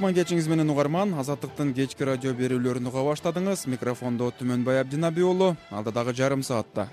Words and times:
кутман 0.00 0.14
кечиңиз 0.16 0.46
менен 0.48 0.70
угарман 0.72 1.10
азаттыктын 1.20 1.74
кечки 1.76 2.06
радио 2.08 2.30
берүүлөрүн 2.32 2.86
уга 2.88 3.02
баштадыңыз. 3.04 3.66
Микрофондо 3.68 4.30
түмөнбай 4.38 4.80
абдинаби 4.80 5.20
уулу 5.20 5.50
алдыдагы 5.68 6.14
жарым 6.16 6.40
саатта. 6.42 6.86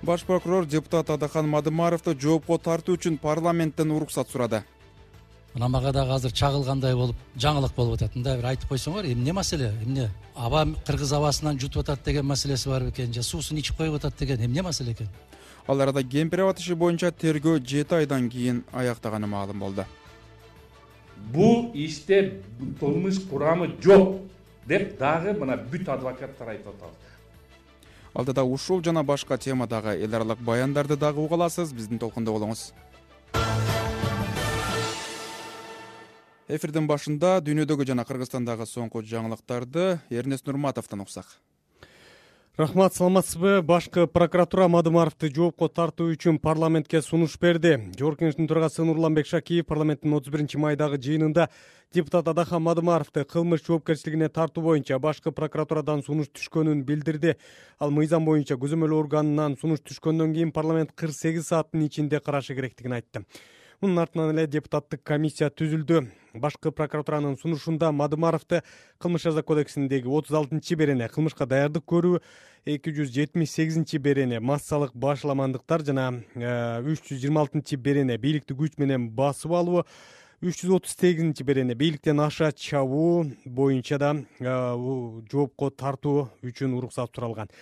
Баш 0.00 0.24
прокурор 0.24 0.64
депутат 0.64 1.10
адахан 1.10 1.50
мадымаровду 1.52 2.16
жоопко 2.16 2.56
тартуу 2.56 2.96
үчүн 2.96 3.18
парламенттен 3.20 3.92
уруксат 3.92 4.32
сурады. 4.32 4.62
Мына 5.52 5.68
мага 5.68 5.92
дагы 5.92 6.16
азыр 6.16 6.32
чагылгандай 6.32 6.96
болуп 6.96 7.20
жаңылык 7.36 7.76
болуп 7.76 8.00
атат. 8.00 8.16
Мындай 8.16 8.40
бир 8.40 8.48
айтып 8.54 8.72
койсоңор 8.72 9.04
эмне 9.04 9.36
маселе? 9.36 9.74
Эмне? 9.84 10.08
Аба 10.34 10.64
кыргыз 10.86 11.12
абасынан 11.12 11.60
жутуп 11.60 11.84
атат 11.84 12.04
деген 12.04 12.24
маселеси 12.24 12.68
бар 12.68 12.88
бекен 12.88 13.12
же 13.12 13.22
суусун 13.22 13.58
ичип 13.58 13.76
коюп 13.76 14.00
атат 14.00 14.16
деген 14.16 14.40
эмне 14.40 14.62
маселе 14.62 14.92
экен 14.92 15.08
ал 15.68 15.80
арада 15.80 16.02
кемпир 16.02 16.40
абад 16.40 16.60
иши 16.60 16.74
боюнча 16.74 17.10
тергөө 17.10 17.60
жети 17.60 17.94
айдан 17.94 18.28
кийин 18.30 18.64
аяктаганы 18.72 19.26
маалым 19.26 19.58
болду. 19.58 19.84
Бул 21.32 21.70
иште 21.74 22.42
кылмыш 22.80 23.20
курамы 23.30 23.74
жок 23.82 24.20
деп 24.66 24.98
дагы 24.98 25.32
мына 25.32 25.56
бүт 25.56 25.88
адвокаттар 25.88 26.48
айтып 26.54 26.74
атат 26.74 27.06
алдыда 28.14 28.44
ушул 28.44 28.82
жана 28.82 29.02
башка 29.04 29.36
темадагы 29.38 29.96
эл 30.00 30.14
аралык 30.14 30.38
баяндарды 30.38 30.96
дагы 30.96 31.20
уга 31.20 31.34
аласыз 31.34 31.72
биздин 31.72 31.98
толкунда 31.98 32.32
болуңуз. 32.32 32.72
Эфирдин 36.48 36.86
башында 36.86 37.40
дүйнөдөгү 37.42 37.84
жана 37.84 38.04
кыргызстандагы 38.06 38.66
соңку 38.70 39.02
жаңылыктарды 39.02 39.98
эрнест 40.10 40.46
нурматовдон 40.46 41.02
уксак 41.02 41.26
рахмат 42.56 42.94
саламатсызбы. 42.94 43.60
Башкы 43.62 44.06
прокуратура 44.06 44.66
мадымаровду 44.68 45.28
жоопко 45.28 45.68
тартуу 45.68 46.08
үчүн 46.14 46.38
парламентке 46.40 47.02
сунуш 47.04 47.36
берди. 47.38 47.74
Жогорку 47.98 48.24
кеңештин 48.24 48.48
төрагасы 48.48 48.84
нурланбек 48.84 49.28
шакиев 49.28 49.66
парламенттин 49.68 50.14
отуз 50.16 50.32
биринчи 50.32 50.56
майдагы 50.56 50.96
жыйынында 50.96 51.50
депутат 51.92 52.28
адахан 52.32 52.62
мадымаровду 52.64 53.26
кылмыш 53.28 53.60
жоопкерчилигине 53.66 54.30
тартуу 54.30 54.64
боюнча 54.64 54.98
башкы 54.98 55.32
прокуратурадан 55.36 56.02
сунуш 56.02 56.32
түшкөнүн 56.32 56.80
билдирди. 56.88 57.36
Ал 57.78 57.90
мыйзам 57.90 58.24
боюнча 58.24 58.56
көзөмөл 58.56 58.96
органынан 59.02 59.58
сунуш 59.60 59.84
түшкөндөн 59.84 60.32
кийин 60.32 60.52
парламент 60.52 60.96
кырк 60.96 61.12
сегиз 61.12 61.52
сааттын 61.52 61.84
ичинде 61.84 62.20
карашы 62.20 62.56
керектигин 62.56 62.96
айтты 62.96 63.26
мунун 63.80 63.98
артынан 63.98 64.30
эле 64.32 64.46
депутаттык 64.46 65.02
комиссия 65.04 65.50
түзүлдү. 65.52 66.06
Башкы 66.40 66.70
прокуратуранын 66.72 67.36
сунушунда 67.36 67.90
мадымаровду 67.92 68.62
кылмыш 68.98 69.26
жаза 69.28 69.42
кодексиндеги 69.42 70.08
отуз 70.08 70.36
алтынчы 70.36 70.76
берене 70.76 71.08
кылмышка 71.08 71.46
даярдык 71.46 71.84
көрүү 71.84 72.20
эки 72.66 72.92
жүз 72.96 73.12
жетимиш 73.12 73.52
сегизинчи 73.52 74.00
берене 74.02 74.40
массалык 74.40 74.94
башаламандыктар 74.94 75.84
жана 75.84 76.08
э, 76.34 76.82
үч 76.82 77.04
жүз 77.08 77.20
жыйырма 77.20 77.44
алтынчы 77.44 77.76
берене 77.76 78.16
бийликти 78.18 78.56
күч 78.56 78.76
менен 78.80 79.10
басып 79.10 79.52
алуу 79.52 79.84
үч 80.42 80.62
жүз 80.62 80.76
отуз 80.80 80.96
сегизинчи 80.96 81.44
берене 81.44 81.74
бийликтен 81.74 82.20
аша 82.20 82.52
чабуу 82.52 83.30
боюнча 83.44 83.98
да 83.98 84.14
э, 84.40 84.54
жоопко 85.32 85.70
тартуу 85.70 86.30
үчүн 86.42 86.76
уруксат 86.76 87.12
суралган 87.14 87.52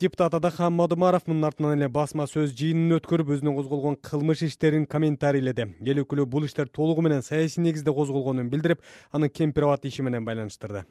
депутат 0.00 0.34
адахан 0.34 0.72
мадымаров 0.72 1.26
мунун 1.26 1.44
артынан 1.44 1.74
эле 1.74 1.88
басма 1.88 2.28
сөз 2.30 2.52
жыйынын 2.54 3.00
өткөрүп 3.00 3.32
өзүнө 3.34 3.54
козголгон 3.56 3.96
кылмыш 3.98 4.44
иштерин 4.46 4.86
комментарийледи. 4.86 5.66
Эл 5.82 6.02
өкүлү 6.04 6.26
бул 6.26 6.44
иштер 6.46 6.68
толугу 6.68 7.02
менен 7.02 7.22
саясий 7.22 7.62
негизде 7.62 7.92
козголгонун 7.92 8.48
билдирип 8.48 8.78
аны 9.10 9.28
кемпир 9.28 9.64
абад 9.66 9.84
иши 9.84 10.02
менен 10.02 10.24
байланыштырды. 10.24 10.84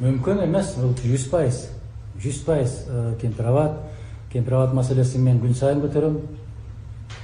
Мүмкүн 0.00 0.42
эмес 0.48 0.74
бул 0.80 0.90
жүз 1.04 1.28
пайыз 1.30 1.60
жүз 2.18 2.42
пайыз 2.48 2.74
э, 2.88 3.14
кемпир 3.20 3.52
абад 3.52 3.78
кемпир 4.32 4.58
абад 4.58 4.74
маселесин 4.74 5.22
мен 5.22 5.38
күн 5.38 5.54
сайын 5.54 5.84
көтөрөм. 5.86 6.18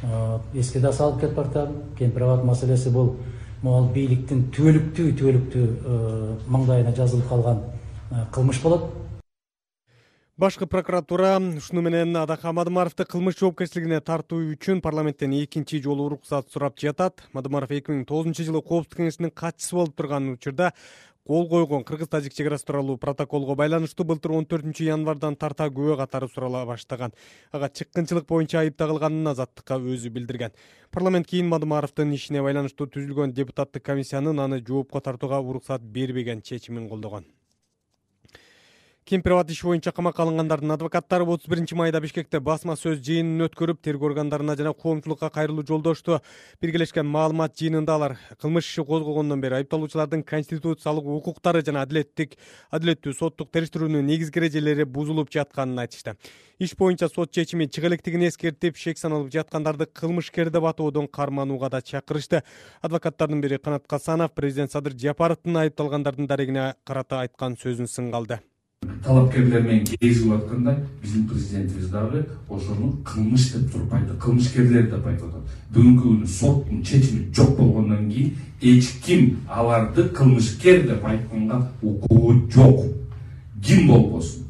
Э, 0.04 0.38
эске 0.54 0.78
да 0.78 0.92
салып 0.92 1.20
кетип 1.20 1.34
баратам 1.34 1.74
кемпир 1.98 2.28
абад 2.28 2.44
маселеси 2.44 2.94
бул 2.94 3.16
могул 3.62 3.90
бийликтин 3.90 4.46
түбөлүктүү 4.54 5.18
түбөлүктүү 5.18 5.66
э, 5.66 6.38
маңдайына 6.46 6.94
жазылып 6.94 7.28
калган 7.28 7.64
кылмыш 8.32 8.62
болот 8.62 8.86
башкы 10.38 10.66
прокуратура 10.70 11.36
ушуну 11.36 11.82
менен 11.82 12.16
адахан 12.16 12.54
мадымаровду 12.54 13.04
кылмыш 13.10 13.40
жоопкерчилигине 13.40 13.98
тартуу 14.00 14.38
үчүн 14.52 14.78
парламенттен 14.80 15.32
экинчи 15.34 15.80
жолу 15.82 16.04
уруксат 16.06 16.52
сурап 16.52 16.76
жатат. 16.78 17.24
Мадымаров 17.32 17.72
эки 17.74 17.90
миң 17.90 18.04
тогузунчу 18.06 18.44
жылы 18.46 18.62
коопсуздук 18.62 19.00
кеңешинин 19.00 19.32
катчысы 19.34 19.74
болуп 19.74 19.96
турган 19.98 20.28
учурда 20.36 20.70
кол 21.26 21.48
койгон 21.50 21.82
кыргыз 21.82 22.08
тажик 22.08 22.34
чек 22.34 22.46
арасы 22.46 22.66
тууралуу 22.66 22.96
протоколго 22.98 23.56
байланыштуу 23.58 24.06
былтыр 24.06 24.36
он 24.36 24.46
төртүнчү 24.46 24.86
январдан 24.86 25.34
тарта 25.34 25.66
күбө 25.66 25.96
катары 25.98 26.28
сурала 26.30 26.62
баштаган. 26.66 27.10
Ага 27.50 27.68
чыккынчылык 27.68 28.28
боюнча 28.28 28.60
айып 28.60 28.78
тагылганын 28.78 29.32
азаттыкка 29.32 29.80
өзү 29.82 30.12
билдирген. 30.14 30.54
Парламент 30.92 31.26
кийин 31.26 31.50
мадымаровдун 31.50 32.14
ишине 32.14 32.46
байланыштуу 32.46 32.86
түзүлгөн 32.86 33.34
депутаттык 33.34 33.82
комиссиянын 33.90 34.38
аны 34.38 34.62
жоопко 34.62 35.00
тартууга 35.00 35.42
уруксат 35.42 35.82
бербеген 35.82 36.42
чечимин 36.42 36.88
колдогон 36.88 37.26
кемпир 39.08 39.32
абад 39.32 39.50
иши 39.50 39.64
боюнча 39.64 39.90
камакка 39.92 40.22
алынгандардын 40.22 40.74
адвокаттары 40.74 41.24
отуз 41.24 41.48
биринчи 41.48 41.74
майда 41.74 42.00
бишкекте 42.00 42.40
басма 42.44 42.74
сөз 42.76 42.98
жыйынын 43.06 43.46
өткөрүп 43.46 43.78
тергөө 43.80 44.10
органдарына 44.10 44.56
жана 44.58 44.74
коомчулукка 44.76 45.30
кайрылуу 45.32 45.64
жолдошту 45.64 46.18
биргелешкен 46.60 47.08
маалымат 47.08 47.54
жыйынында 47.56 47.94
алар. 47.94 48.18
Кылмыш 48.42 48.68
иши 48.68 48.84
козголгондон 48.84 49.40
бери 49.40 49.62
айыпталуучулардын 49.62 50.22
конституциялык 50.28 51.08
укуктары 51.08 51.62
жана 51.64 51.86
адилеттик 51.86 52.36
адилеттүү 52.70 53.14
соттук 53.16 53.48
териштирүүнүн 53.56 54.04
негизги 54.04 54.42
эрежелери 54.42 54.84
бузулуп 54.84 55.32
жатканын 55.32 55.86
айтышты. 55.86 56.18
Иш 56.58 56.76
боюнча 56.76 57.08
сот 57.08 57.32
чечими 57.32 57.64
чыга 57.64 57.88
электигин 57.88 58.26
эскертип 58.28 58.76
шек 58.76 58.98
саналып 58.98 59.32
жаткандарды 59.32 59.86
кылмышкер 59.86 60.50
деп 60.50 60.68
атоодон 60.68 61.08
карманууга 61.08 61.70
да 61.70 61.80
чакырышты. 61.80 62.42
Адвокаттардын 62.82 63.40
бири 63.40 63.56
канат 63.56 63.86
касанов 63.86 64.34
президент 64.34 64.72
садыр 64.72 64.92
жапаровдун 64.92 65.56
айыпталгандардын 65.64 66.26
дарегине 66.26 66.74
карата 66.84 67.22
айткан 67.22 67.56
сөзүн 67.56 67.88
сынга 67.88 68.16
алды 68.18 68.40
талапкерлер 69.08 69.62
менен 69.62 69.84
кезигип 69.84 70.32
атканда 70.32 70.76
биздин 71.02 71.28
президентибиз 71.28 71.88
дагы 71.88 72.26
ошону 72.48 72.92
кылмыш 73.04 73.52
деп 73.52 73.72
туруп 73.72 73.94
айтты. 73.94 74.16
Кылмышкерлер 74.20 74.90
деп 74.90 75.06
айтып 75.06 75.28
атат. 75.28 75.54
Бүгүнкү 75.72 76.02
күнү 76.08 76.26
соттун 76.26 76.82
чечими 76.84 77.28
жок 77.34 77.56
болгондон 77.56 78.10
кийин 78.10 78.34
эч 78.60 78.90
ким 79.04 79.38
аларды 79.48 80.08
кылмышкер 80.08 80.82
деп 80.88 81.04
айтканга 81.04 81.62
укугу 81.82 82.34
жок. 82.52 82.84
Ким 83.64 83.88
болбосун 83.88 84.47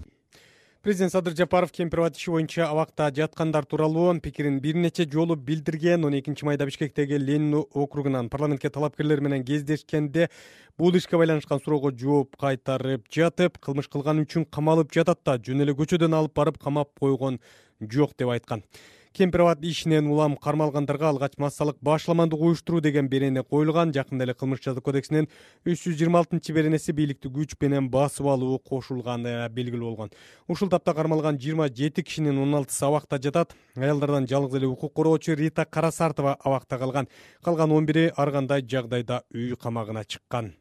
президент 0.89 1.13
садыр 1.13 1.37
жапаров 1.37 1.71
кемпир 1.71 1.99
абад 2.01 2.17
иши 2.17 2.31
боюнча 2.31 2.65
абакта 2.65 3.11
жаткандар 3.15 3.67
тууралуу 3.67 4.21
пикирин 4.25 4.59
бир 4.59 4.75
нече 4.75 5.05
жолу 5.05 5.37
билдирген. 5.37 6.03
Он 6.07 6.19
экинчи 6.19 6.47
майда 6.47 6.65
бишкектеги 6.65 7.13
ленин 7.13 7.67
округунан 7.75 8.31
парламентке 8.31 8.71
талапкерлер 8.71 9.21
менен 9.21 9.45
кездешкенде 9.45 10.31
бул 10.79 10.97
ишке 10.97 11.19
байланышкан 11.19 11.61
суроого 11.61 11.93
жооп 11.93 12.39
кайтарып 12.41 13.05
жатып 13.13 13.59
кылмыш 13.59 13.89
кылганы 13.93 14.25
үчүн 14.25 14.47
камалып 14.49 14.95
жатат 14.95 15.21
да 15.27 15.37
жөн 15.37 15.61
эле 15.61 15.75
көчөдөн 15.77 16.17
алып 16.17 16.33
барып 16.35 16.57
камап 16.57 16.89
койгон 16.99 17.39
жок 17.81 18.17
деп 18.17 18.33
айткан 18.33 18.65
кемпир 19.13 19.41
абад 19.41 19.65
ишинен 19.65 20.07
улам 20.07 20.37
кармалгандарга 20.37 21.09
алгач 21.09 21.33
массалык 21.39 21.77
башаламандык 21.81 22.41
уюштуруу 22.41 22.81
деген 22.81 23.09
берене 23.09 23.43
коюлган 23.43 23.93
жакында 23.93 24.25
эле 24.25 24.35
кылмыш 24.35 24.61
жаза 24.65 24.81
кодексинин 24.81 25.29
үч 25.65 25.83
жүз 25.87 25.97
жыйырма 25.99 26.23
алтынчы 26.23 26.53
беренеси 26.53 26.93
бийликти 26.93 27.29
күч 27.29 27.57
менен 27.61 27.91
басып 27.91 28.27
алуу 28.27 28.59
кошулганы 28.59 29.49
белгилүү 29.49 29.89
болгон. 29.89 30.15
Ушул 30.49 30.69
тапта 30.69 30.95
кармалган 30.95 31.39
жыйырма 31.39 31.69
жети 31.69 32.03
кишинин 32.03 32.39
он 32.39 32.55
алтысы 32.55 32.85
абакта 32.85 33.19
жатат. 33.19 33.57
Аялдардан 33.77 34.29
жалгыз 34.29 34.61
эле 34.61 34.67
укук 34.67 34.95
коргоочу 34.95 35.35
рита 35.35 35.65
карасартова 35.65 36.37
абакта 36.45 36.79
калган. 36.79 37.09
Калган 37.43 37.73
он 37.73 37.87
бири 37.87 38.11
ар 38.17 38.33
кандай 38.33 38.63
жагдайда 38.63 39.23
үй 39.35 39.55
камагына 39.57 40.05
чыккан 40.05 40.55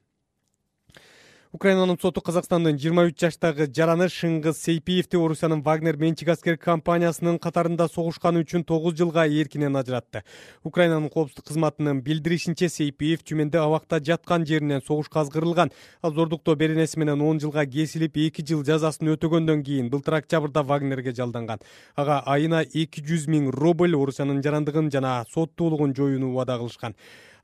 украинанын 1.58 1.98
соту 1.98 2.22
казакстандын 2.22 2.78
жыйырма 2.78 3.08
үч 3.08 3.16
жаштагы 3.24 3.66
жараны 3.74 4.06
шыңгыз 4.14 4.60
сейпиевди 4.62 5.18
орусиянын 5.18 5.64
вагнер 5.66 5.96
менчик 5.98 6.30
аскер 6.30 6.58
компаниясынын 6.62 7.40
катарында 7.42 7.88
согушканы 7.90 8.44
үчүн 8.44 8.62
тогуз 8.68 8.94
жылга 9.00 9.24
эркинен 9.26 9.80
ажыратты. 9.80 10.22
Украинанын 10.62 11.10
коопсуздук 11.10 11.48
кызматынын 11.50 12.04
билдиришинче 12.06 12.70
сейпиев 12.70 13.24
чүмендө 13.26 13.64
абакта 13.64 13.98
жаткан 13.98 14.46
жеринен 14.46 14.84
согушка 14.86 15.24
азгырылган. 15.24 15.72
Ал 16.04 16.14
зордуктоо 16.14 16.56
беренеси 16.56 17.00
менен 17.00 17.24
он 17.26 17.40
жылга 17.42 17.66
кесилип 17.66 18.20
эки 18.28 18.46
жыл 18.46 18.62
жазасын 18.68 19.16
өтөгөндөн 19.16 19.64
кийин 19.66 19.90
былтыр 19.90 20.20
октябрда 20.20 20.62
вагнерге 20.62 21.16
жалданган. 21.18 21.64
Ага 21.96 22.22
айына 22.28 22.62
эки 22.62 23.02
жүз 23.02 23.26
миң 23.34 23.50
рубль 23.50 23.98
орусиянын 23.98 24.44
жарандыгын 24.46 24.92
жана 24.94 25.24
соттуулугун 25.34 25.98
жоюуну 25.98 26.36
убада 26.36 26.60
кылышкан 26.62 26.94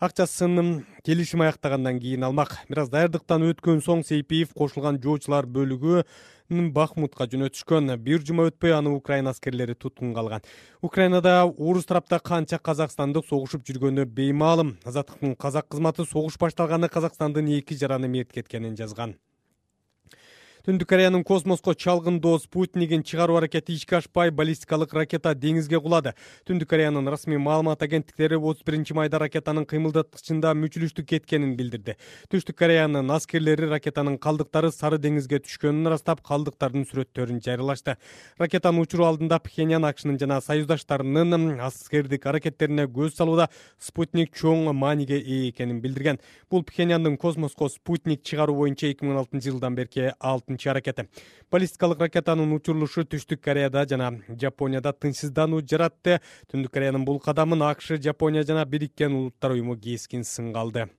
акчасын 0.03 0.83
келишим 1.05 1.41
аяктагандан 1.41 1.99
кийин 1.99 2.23
алмак. 2.27 2.57
Бир 2.67 2.83
аз 2.83 2.89
даярдыктан 2.91 3.45
өткөн 3.47 3.79
соң 3.85 4.03
сейпиев 4.03 4.51
кошулган 4.51 4.99
жоочулар 5.03 5.47
бөлүгүн 5.47 6.71
бахмутка 6.75 7.27
жөнөтүшкөн. 7.31 7.95
Бир 8.03 8.19
жума 8.27 8.49
өтпөй 8.51 8.75
аны 8.75 8.91
украина 8.91 9.31
аскерлери 9.31 9.75
туткунга 9.75 10.19
алган 10.19 10.47
украинада 10.81 11.43
орус 11.47 11.87
тарапта 11.87 12.19
канча 12.19 12.59
казакстандык 12.59 13.29
согушуп 13.29 13.63
жүргөнү 13.63 14.05
беймаалым. 14.05 14.77
Азаттыктын 14.83 15.37
казак 15.39 15.69
кызматы 15.69 16.05
согуш 16.05 16.37
башталганда 16.37 16.89
казакстандын 16.89 17.47
эки 17.59 17.79
жараны 17.79 18.11
мерт 18.11 18.33
кеткенин 18.33 18.75
жазган 18.75 19.15
түндүк 20.63 20.87
кореянын 20.87 21.25
космоско 21.27 21.73
чалгындоо 21.75 22.37
спутнигин 22.39 23.01
чыгаруу 23.03 23.35
аракети 23.35 23.73
ишке 23.75 23.97
ашпай 23.97 24.29
баллистикалык 24.31 24.93
ракета 24.95 25.33
деңизге 25.35 25.81
кулады. 25.83 26.13
Түндүк 26.47 26.69
кореянын 26.71 27.09
расмий 27.11 27.35
маалымат 27.35 27.81
агенттиктери 27.83 28.37
отуз 28.39 28.63
биринчи 28.63 28.95
майда 28.95 29.19
ракетанын 29.19 29.65
кыймылдаткычында 29.67 30.53
мүчүлүштүк 30.55 31.09
кеткенин 31.09 31.57
билдирди. 31.59 31.97
Түштүк 32.31 32.55
кореянын 32.55 33.11
аскерлери 33.11 33.67
ракетанын 33.73 34.15
калдыктары 34.23 34.69
сары 34.71 35.01
деңизге 35.03 35.41
түшкөнүн 35.43 35.89
ырастап 35.91 36.23
калдыктардын 36.23 36.87
сүрөттөрүн 36.87 37.43
жарыялашты 37.43 37.97
ракетаны 38.39 38.87
учуруу 38.87 39.09
алдында 39.09 39.41
пхеньян 39.43 39.83
акшнын 39.83 40.15
жана 40.15 40.39
союздаштарынын 40.47 41.59
аскердик 41.59 42.23
аракеттерине 42.31 42.87
көз 42.87 43.19
салууда 43.19 43.49
спутник 43.83 44.31
чоң 44.31 44.71
мааниге 44.71 45.19
ээ 45.19 45.51
экенин 45.51 45.83
билдирген. 45.83 46.23
Бул 46.49 46.63
пхеньяндын 46.63 47.19
космоско 47.19 47.67
спутник 47.67 48.23
чыгаруу 48.23 48.55
боюнча 48.63 48.87
эки 48.87 49.03
миң 49.03 49.17
он 49.17 49.23
алтынчы 49.25 49.51
жылдан 49.51 49.75
берки 49.75 50.13
аракети. 50.71 51.07
Баллистикалык 51.51 51.99
ракетанын 51.99 52.55
учурулушу 52.55 53.05
түштүк 53.05 53.43
кореяда 53.43 53.85
жана 53.89 54.11
жапонияда 54.29 54.93
тынчсыздануу 54.93 55.61
жаратты. 55.61 56.19
Түндүк 56.51 56.73
кореянын 56.73 57.05
бул 57.05 57.19
кадамын 57.19 57.61
акш 57.69 57.95
жапония 57.99 58.43
жана 58.43 58.65
бириккен 58.65 59.13
улуттар 59.13 59.57
уюму 59.57 59.77
кескин 59.77 60.23
сынга 60.23 60.61
алды 60.61 60.89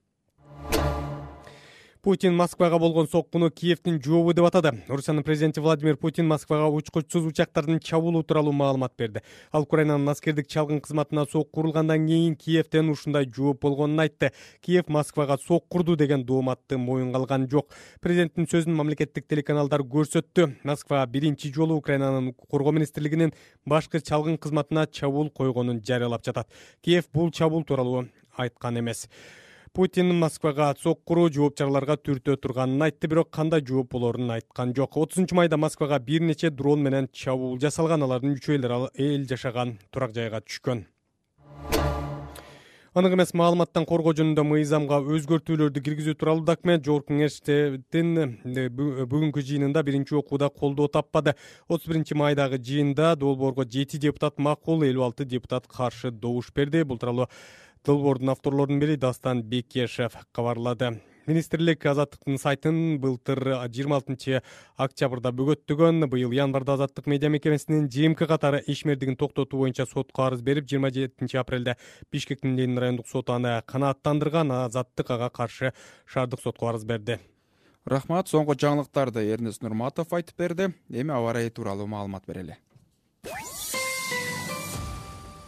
путин 2.05 2.35
москвага 2.35 2.77
болгон 2.77 3.07
соккуну 3.07 3.49
киевдин 3.49 3.95
жообу 3.99 4.33
деп 4.37 4.45
атады. 4.45 4.75
Орусиянын 4.87 5.23
президенти 5.23 5.59
владимир 5.59 5.95
путин 5.97 6.27
москвага 6.27 6.67
учкучсуз 6.69 7.25
учактардын 7.25 7.79
чабуулу 7.79 8.21
тууралуу 8.21 8.51
маалымат 8.53 8.93
берди. 8.95 9.21
Ал 9.51 9.63
украинанын 9.63 10.09
аскердик 10.09 10.45
чалгын 10.47 10.81
кызматына 10.81 11.25
сокку 11.25 11.61
урулгандан 11.61 12.05
кийин 12.05 12.35
киевден 12.35 12.91
ушундай 12.91 13.25
жооп 13.25 13.61
болгонун 13.61 13.99
айтты. 13.99 14.29
Киев 14.61 14.87
москвага 14.87 15.37
соккурду 15.47 15.95
деген 15.95 16.23
дооматты 16.23 16.77
моюнга 16.77 17.17
алган 17.17 17.49
жок. 17.49 17.73
Президенттин 18.01 18.45
сөзүн 18.45 18.75
мамлекеттик 18.77 19.25
телеканалдар 19.25 19.81
көрсөттү. 19.81 20.59
Москва 20.63 21.03
биринчи 21.07 21.51
жолу 21.51 21.73
украинанын 21.73 22.35
коргоо 22.35 22.71
министрлигинин 22.71 23.33
башкы 23.65 23.99
чалгын 23.99 24.37
кызматына 24.37 24.85
чабуул 24.85 25.31
койгонун 25.31 25.81
жарыялап 25.81 26.23
жатат. 26.23 26.53
Киев 26.83 27.09
бул 27.11 27.31
чабуул 27.31 27.63
тууралуу 27.63 28.05
айткан 28.37 28.77
эмес 28.77 29.07
путин 29.75 30.13
москвага 30.15 30.69
соккуруу 30.79 31.25
жооп 31.35 31.57
чараларга 31.59 31.97
түртө 31.99 32.37
турганын 32.39 32.85
айтты 32.85 33.09
бирок 33.11 33.27
кандай 33.37 33.59
жооп 33.59 33.91
болорун 33.91 34.31
айткан 34.31 34.71
жок. 34.77 34.95
Отузунчу 34.95 35.35
майда 35.35 35.57
москвага 35.59 35.99
бир 35.99 36.23
нече 36.23 36.49
дрон 36.49 36.79
менен 36.85 37.09
чабуул 37.11 37.59
жасалган 37.59 38.07
алардын 38.07 38.37
үчөөлөрү 38.37 38.93
эл 38.95 39.25
жашаган 39.27 39.75
турак 39.91 40.15
жайга 40.15 40.39
түшкөн. 40.39 40.85
Анык 42.95 43.11
эмес 43.11 43.33
маалыматтан 43.35 43.83
коргоо 43.83 44.13
жөнүндө 44.15 44.45
мыйзамга 44.47 45.01
өзгөртүүлөрдү 45.17 45.81
киргизүү 45.83 46.13
тууралуу 46.15 46.45
документ 46.47 46.85
жогорку 46.87 47.11
кеңештин 47.11 48.21
э, 48.23 48.69
бүгүнкү 48.71 49.43
жыйынында 49.43 49.83
биринчи 49.83 50.15
окууда 50.15 50.47
колдоо 50.47 50.87
таппады. 50.87 51.33
Отуз 51.67 51.89
биринчи 51.91 52.15
майдагы 52.15 52.55
жыйында 52.55 53.17
долбоорго 53.19 53.67
жети 53.67 53.99
депутат 53.99 54.39
макул 54.39 54.87
элүү 54.87 55.09
алты 55.09 55.27
депутат 55.27 55.67
каршы 55.67 56.13
добуш 56.15 56.53
берди. 56.55 56.85
Бул 56.87 56.95
тууралуу 56.95 57.27
долбоордун 57.85 58.29
авторлорунун 58.29 58.79
бири 58.79 58.95
дастан 58.97 59.43
бекешев 59.43 60.15
кабарлады. 60.31 61.01
Министрлик 61.27 61.85
азаттыктын 61.85 62.37
сайтын 62.37 62.99
былтыр 63.01 63.39
жыйырма 63.73 63.97
алтынчы 63.99 64.41
октябрда 64.77 65.31
бөгөттөгөн 65.33 66.05
быйыл 66.09 66.33
январда 66.37 66.75
азаттык 66.77 67.07
медиа 67.09 67.29
мекемесинин 67.33 67.87
жмк 67.89 68.27
катары 68.29 68.61
ишмердигин 68.67 69.17
токтотуу 69.17 69.63
боюнча 69.63 69.87
сотко 69.89 70.27
арыз 70.27 70.41
берип 70.41 70.69
жыйырма 70.69 70.91
жетинчи 70.93 71.37
апрелде 71.41 71.77
бишкектин 72.11 72.55
ленин 72.57 72.77
райондук 72.77 73.09
соту 73.09 73.33
аны 73.33 73.61
канааттандырган 73.65 74.51
азаттык 74.51 75.09
ага 75.17 75.29
каршы 75.29 75.73
шаардык 76.05 76.41
сотко 76.41 76.69
арыз 76.69 76.85
берди. 76.85 77.19
Рахмат 77.85 78.29
соңку 78.29 78.53
жаңылыктарды 78.53 79.25
эрнест 79.33 79.61
нурматов 79.61 80.13
айтып 80.13 80.37
берди. 80.37 80.73
Эми 80.89 81.13
аба 81.13 81.33
ырайы 81.33 81.49
тууралуу 81.49 81.87
маалымат 81.87 82.25
берели 82.27 82.57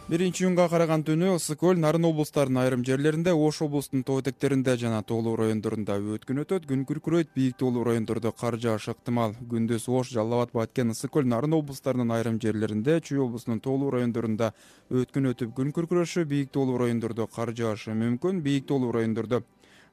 биринчи 0.08 0.40
июнга 0.40 0.64
караган 0.72 1.02
түнү 1.04 1.34
ысык 1.36 1.58
көл 1.60 1.76
нарын 1.76 2.06
облустарынын 2.08 2.62
айрым 2.62 2.84
жерлеринде 2.84 3.34
ош 3.36 3.58
облусунун 3.60 4.06
тоо 4.08 4.22
этектеринде 4.22 4.72
жана 4.80 5.02
тоолуу 5.04 5.34
райондорунда 5.36 5.98
өткүн 6.14 6.40
өтөт 6.46 6.64
күн 6.70 6.86
күркүрөйт 6.88 7.34
бийик 7.34 7.58
тоолуу 7.60 7.82
райондордо 7.84 8.32
кар 8.32 8.56
жаашы 8.56 8.94
ыктымал. 8.94 9.34
Күндүз 9.50 9.84
ош 9.92 10.14
жалал 10.16 10.46
абад 10.46 10.54
баткен 10.54 10.94
ысык 10.94 11.12
көл 11.12 11.28
нарын 11.28 11.58
облустарынын 11.58 12.14
айрым 12.16 12.38
жерлеринде 12.40 13.02
чүй 13.04 13.20
облусунун 13.20 13.60
тоолуу 13.60 13.90
райондорунда 13.92 14.54
өткүн 14.88 15.28
өтүп 15.34 15.52
күн 15.58 15.74
күркүрөшү 15.76 16.24
бийик 16.24 16.56
тоолуу 16.56 16.78
райондордо 16.80 17.26
кар 17.26 17.52
жаашы 17.52 17.92
мүмкүн 17.92 18.40
бийик 18.40 18.64
тоолуу 18.64 18.94
райондордо 18.96 19.42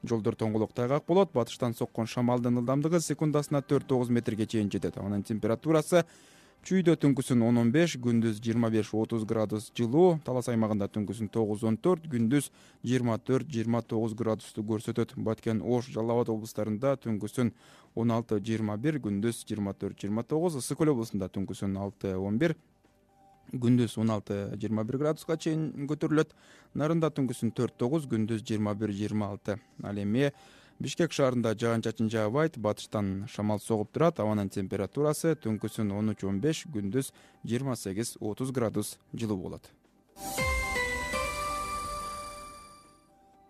жолдор 0.06 0.40
тоңголок 0.40 0.72
тайгак 0.72 1.04
болот. 1.08 1.34
Батыштан 1.34 1.76
соккон 1.76 2.08
шамалдын 2.08 2.64
ылдамдыгы 2.64 3.02
секундасына 3.02 3.62
төрт 3.68 3.88
тогуз 3.92 4.08
метрге 4.08 4.48
чейин 4.48 4.72
жетет. 4.72 4.96
Абанын 4.98 5.24
температурасы 5.24 6.06
чүйдө 6.66 6.96
түнкүсүн 6.98 7.44
он 7.46 7.60
он 7.62 7.70
беш 7.70 7.94
күндүз 8.02 8.40
жыйырма 8.42 8.72
беш 8.74 8.88
отуз 8.98 9.22
градус 9.30 9.68
жылуу 9.78 10.18
талас 10.26 10.48
аймагында 10.50 10.88
түнкүсүн 10.96 11.30
тогуз 11.30 11.62
он 11.62 11.78
төрт 11.78 12.08
күндүз 12.10 12.48
жыйырма 12.82 13.20
төрт 13.22 13.52
жыйырма 13.54 13.84
тогуз 13.86 14.16
градусту 14.18 14.64
көрсөтөт. 14.66 15.14
Баткен 15.16 15.62
ош 15.62 15.92
жалал 15.94 16.16
абад 16.16 16.32
облустарында 16.34 16.96
түнкүсүн 17.06 17.52
он 17.94 18.16
алты 18.18 18.40
жыйырма 18.42 18.80
бир 18.82 18.98
күндүз 18.98 19.44
жыйырма 19.46 19.76
төрт 19.78 20.02
жыйырма 20.02 20.26
тогуз 20.26 20.58
ысык 20.58 20.82
көл 20.82 20.96
облусунда 20.96 21.30
түнкүсүн 21.38 21.78
алты 21.78 22.18
он 22.18 22.42
бир 22.42 22.58
күндүз 23.54 24.00
он 24.02 24.18
алты 24.18 24.42
жыйырма 24.58 24.90
бир 24.90 24.98
градуска 25.06 25.38
чейин 25.38 25.86
көтөрүлөт. 25.86 26.34
Нарында 26.74 27.14
түнкүсүн 27.14 27.54
төрт 27.54 27.78
тогуз 27.78 28.10
күндүз 28.10 28.42
жыйырма 28.42 28.74
бир 28.74 28.90
жыйырма 28.90 29.30
алты. 29.30 29.60
Ал 29.84 30.02
эми 30.02 30.32
бишкек 30.80 31.14
шаарында 31.16 31.54
жаан 31.60 31.84
чачын 31.86 32.10
жаабайт 32.12 32.58
батыштан 32.58 33.26
шамал 33.32 33.60
согуп 33.60 33.92
турат. 33.94 34.20
Абанын 34.20 34.50
температурасы 34.50 35.36
түнкүсүн 35.40 35.92
он 35.96 36.14
үч 36.14 36.26
он 36.28 36.42
беш 36.44 36.66
күндүз 36.74 37.12
жыйырма 37.46 37.76
сегиз 37.80 38.16
отуз 38.20 38.52
градус 38.52 38.98
жылуу 39.14 39.38
болот. 39.38 39.72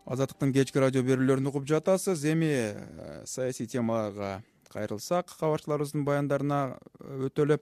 Азаттыктын 0.06 0.54
кечки 0.54 0.78
радио 0.78 1.02
берүүлөрүн 1.02 1.50
угуп 1.50 1.66
жатасыз. 1.66 2.26
Эми 2.30 2.52
э, 2.52 3.24
саясий 3.26 3.66
темага 3.66 4.44
кайрылсак 4.70 5.32
кабарчыларыбыздын 5.40 6.06
баяндарына 6.06 6.78
өтөлү 7.02 7.58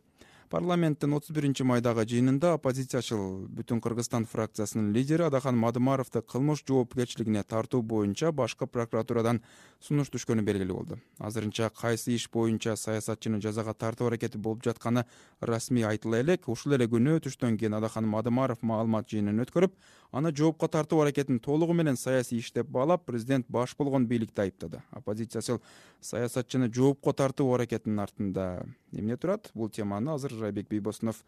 парламенттин 0.53 1.15
отуз 1.17 1.33
биринчи 1.33 1.65
майдагы 1.65 2.03
жыйынында 2.05 2.51
оппозициячыл 2.59 3.21
бүтүн 3.57 3.79
кыргызстан 3.81 4.27
фракциясынын 4.29 4.91
лидери 4.93 5.25
адахан 5.25 5.57
мадымаровду 5.57 6.21
кылмыш 6.21 6.61
жоопкерчилигине 6.69 7.41
тартуу 7.41 7.81
боюнча 7.81 8.29
башкы 8.31 8.67
прокуратурадан 8.69 9.41
сунуш 9.81 10.11
түшкөнү 10.13 10.45
белгилүү 10.45 10.75
болду. 10.77 10.99
Азырынча 11.17 11.71
кайсы 11.73 12.13
иш 12.13 12.27
боюнча 12.29 12.75
саясатчыны 12.77 13.41
жазага 13.41 13.73
тартуу 13.73 14.11
аракети 14.11 14.37
болуп 14.37 14.61
жатканы 14.67 15.07
расмий 15.41 15.87
айтыла 15.89 16.21
элек 16.21 16.45
ушул 16.47 16.77
эле 16.77 16.85
күнү 16.85 17.17
түштөн 17.25 17.57
кийин 17.57 17.73
адахан 17.79 18.05
мадымаров 18.05 18.61
маалымат 18.61 19.09
жыйынын 19.09 19.41
өткөрүп 19.47 19.73
аны 20.13 20.29
жоопко 20.37 20.69
тартуу 20.69 21.01
аракетин 21.01 21.39
толугу 21.39 21.73
менен 21.73 21.97
саясий 21.97 22.37
иш 22.37 22.51
деп 22.53 22.69
баалап 22.69 23.05
президент 23.05 23.47
баш 23.49 23.75
болгон 23.75 24.05
бийликти 24.05 24.45
айыптады. 24.45 24.83
Оппозициячыл 24.91 25.61
саясатчыны 25.99 26.69
жоопко 26.71 27.13
тартуу 27.13 27.53
аракетинин 27.55 27.99
артында 27.99 28.65
эмне 28.91 29.17
турат? 29.17 29.49
Бул 29.55 29.69
теманы 29.69 30.13
азыр 30.13 30.37
айбек 30.49 30.69
бийбосунов 30.69 31.23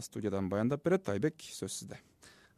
студиядан 0.00 0.48
баяндап 0.48 0.84
берет 0.84 1.08
айбек 1.08 1.40
сөз 1.40 1.80
сизде 1.80 2.00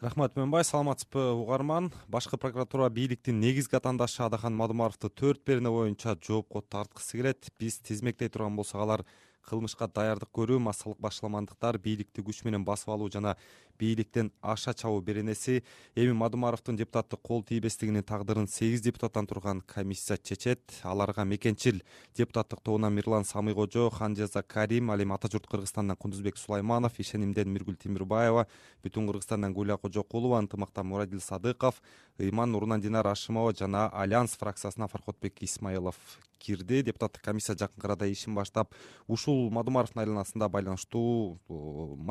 рахмат 0.02 0.32
түмөнбай 0.34 0.64
саламатсызбы 0.66 1.28
угарман? 1.38 1.92
Башкы 2.10 2.36
прокуратура 2.36 2.88
бийликтин 2.90 3.38
негизги 3.38 3.76
атаандашы 3.78 4.24
адахан 4.24 4.54
мадымаровду 4.58 5.08
төрт 5.08 5.44
берене 5.46 5.70
боюнча 5.70 6.16
жоопко 6.18 6.60
тарткысы 6.60 7.20
келет. 7.20 7.46
Биз 7.58 7.78
тизмектей 7.78 8.28
турган 8.28 8.56
болсок 8.56 8.82
алар 8.82 9.04
кылмышка 9.48 9.88
даярдык 9.88 10.30
көрүү 10.32 10.58
массалык 10.62 10.98
башаламандыктар 11.00 11.78
бийликти 11.78 12.22
күч 12.22 12.44
менен 12.44 12.64
басып 12.64 12.92
алуу 12.94 13.10
жана 13.10 13.36
бийликтен 13.78 14.30
аша 14.40 14.74
чабуу 14.74 15.00
беренеси. 15.00 15.62
Эми 15.96 16.12
мадумаровдун 16.12 16.76
депутаттык 16.76 17.20
кол 17.22 17.42
тийбестигинин 17.42 18.04
тагдырын 18.04 18.46
сегиз 18.48 18.80
депутаттан 18.80 19.26
турган 19.26 19.60
комиссия 19.60 20.16
чечет. 20.16 20.60
Аларга 20.82 21.24
мекенчил 21.24 21.82
депутаттык 22.16 22.60
тобунан 22.60 22.94
мирлан 22.94 23.24
самыйкожо 23.24 23.90
ханжаза 23.90 24.42
карим 24.42 24.90
ал 24.90 25.02
эми 25.02 25.14
ата 25.14 25.28
журт 25.32 25.46
кыргызстандан 25.46 25.96
кундузбек 25.96 26.38
сулайманов 26.38 26.98
ишенимден 26.98 27.48
миргүл 27.48 27.76
темирбаева 27.76 28.46
бүтүн 28.84 29.08
кыргызстандан 29.08 29.54
гүлия 29.54 29.78
кожокулова 29.78 30.38
ынтымактан 30.38 30.86
мурадил 30.86 31.20
садыков 31.20 31.82
ыйман 32.18 32.52
нурунан 32.52 32.80
динара 32.80 33.10
ашымова 33.10 33.54
жана 33.54 33.88
альянс 33.88 34.36
фракциясынан 34.36 34.88
фаркотбек 34.88 35.42
исмаилов 35.42 35.96
кирди 36.42 36.82
депутаттык 36.82 37.22
комиссия 37.22 37.56
жакынкы 37.58 37.86
арада 37.86 38.08
ишин 38.10 38.34
баштап 38.34 38.74
ушул 39.06 39.50
мадумаровдун 39.50 40.02
айланасында 40.02 40.48
байланыштуу 40.48 41.38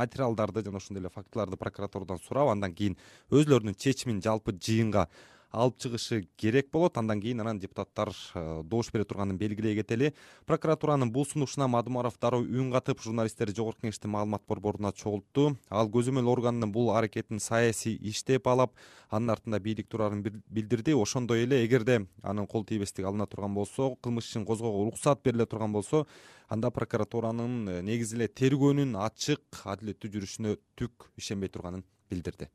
материалдарды 0.02 0.64
жана 0.66 0.82
ошондой 0.82 1.04
эле 1.04 1.14
фактыларды 1.14 1.60
прокуратурадан 1.60 2.24
сурап 2.24 2.54
андан 2.56 2.74
кийин 2.74 2.98
өзүлөрүнүн 3.30 3.76
чечимин 3.76 4.24
жалпы 4.24 4.56
жыйынга 4.56 5.08
алып 5.52 5.78
чыгышы 5.78 6.28
керек 6.38 6.72
болот. 6.72 6.98
Андан 6.98 7.22
кийин 7.22 7.42
анан 7.42 7.60
депутаттар 7.60 8.10
э, 8.34 8.64
добуш 8.64 8.92
бере 8.92 9.04
турганын 9.06 9.38
белгилей 9.38 9.76
кетели. 9.76 10.14
Прокуратуранын 10.46 11.12
бул 11.12 11.26
сунушуна 11.26 11.68
мадумаров 11.68 12.18
дароо 12.20 12.42
үн 12.42 12.72
катып 12.72 13.02
журналисттерди 13.04 13.56
жогорку 13.56 13.86
кеңештин 13.86 14.12
маалымат 14.12 14.44
борборуна 14.48 14.94
чогултту 14.94 15.58
ал 15.70 15.90
көзөмөл 15.92 16.30
органынын 16.32 16.72
бул 16.72 16.92
аракетин 16.96 17.40
саясий 17.40 17.98
иш 18.02 18.24
деп 18.24 18.46
баалап 18.46 18.74
анын 19.10 19.36
артында 19.36 19.60
бийлик 19.60 19.90
турарын 19.90 20.24
билдирди. 20.24 20.96
Ошондой 20.96 21.44
эле 21.44 21.66
эгерде 21.66 22.06
анын 22.24 22.48
кол 22.48 22.66
тийбестиги 22.66 23.08
алына 23.08 23.28
турган 23.28 23.54
болсо 23.54 23.96
кылмыш 24.02 24.30
ишин 24.32 24.46
козгоого 24.46 24.86
уруксаат 24.86 25.24
бериле 25.24 25.46
турган 25.46 25.74
болсо 25.74 26.06
анда 26.50 26.72
прокуратуранын 26.72 27.84
негизи 27.84 28.16
эле 28.16 28.28
тергөөнүн 28.28 28.96
ачык 29.08 29.64
адилеттүү 29.66 30.16
жүрүшүнө 30.16 30.58
түк 30.80 31.12
ишенбей 31.18 31.52
турганын 31.52 31.86
билдирди 32.10 32.50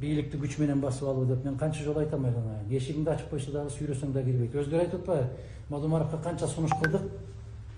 бийликти 0.00 0.38
күч 0.38 0.58
менен 0.58 0.80
басып 0.80 1.08
алуу 1.08 1.24
деп 1.26 1.44
мен 1.44 1.56
канча 1.58 1.84
жолу 1.84 2.00
айтам 2.00 2.24
айланайын 2.24 2.70
эшигиңди 2.70 3.10
ачып 3.10 3.30
койсо 3.30 3.52
дагы 3.52 3.70
сүйрөсөң 3.70 4.12
да 4.12 4.22
кирбейт 4.22 4.54
өздөрү 4.54 4.80
айтып 4.86 5.00
атпайбы 5.00 5.28
мадумаровго 5.70 6.18
канча 6.22 6.46
сунуш 6.46 6.70
кылдык 6.80 7.02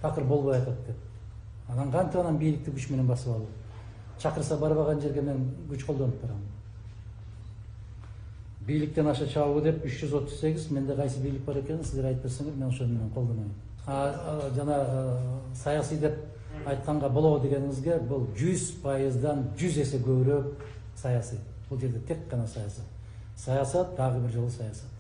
такыр 0.01 0.25
болбой 0.25 0.59
атат 0.59 0.87
деп. 0.87 0.97
Анан 1.69 1.91
кантип 1.93 2.21
анан 2.21 2.39
бийликти 2.39 2.71
күч 2.71 2.91
менен 2.91 3.07
басып 3.07 3.35
алуу? 3.35 3.47
Чакырса 4.19 4.59
барбаган 4.59 5.01
жерге 5.01 5.23
мен 5.23 5.51
күч 5.71 5.85
колдонуп 5.87 6.21
барам. 6.23 6.41
Бийликтен 8.67 9.07
аша 9.07 9.27
чабуу 9.27 9.61
деп 9.61 9.85
үч 9.85 10.01
жүз 10.01 10.15
отуз 10.17 10.41
сегиз 10.41 10.71
менде 10.71 10.95
кайсы 10.97 11.21
бийлик 11.21 11.45
бар 11.45 11.59
экенин 11.61 11.85
силер 11.85 12.07
айтып 12.09 12.25
берсеңер 12.25 12.55
мен 12.57 12.69
ошону 12.69 12.95
менен 12.95 13.11
колдоноюн 13.11 13.53
жана 14.57 14.79
саясий 15.55 15.99
деп 15.99 16.15
айтканга 16.65 17.09
болобу 17.09 17.43
дегениңизге 17.45 17.99
бул 18.09 18.25
жүз 18.39 18.71
пайыздан 18.83 19.51
жүз 19.61 19.83
эсе 19.83 20.01
көбүрөөк 20.01 20.65
саясий 20.97 21.39
бул 21.69 21.81
жерде 21.81 22.01
тек 22.09 22.29
гана 22.31 22.47
саясат. 22.47 22.85
Саясат 23.37 23.97
дагы 23.97 24.21
бир 24.21 24.31
жолу 24.31 24.51
саясат 24.51 24.95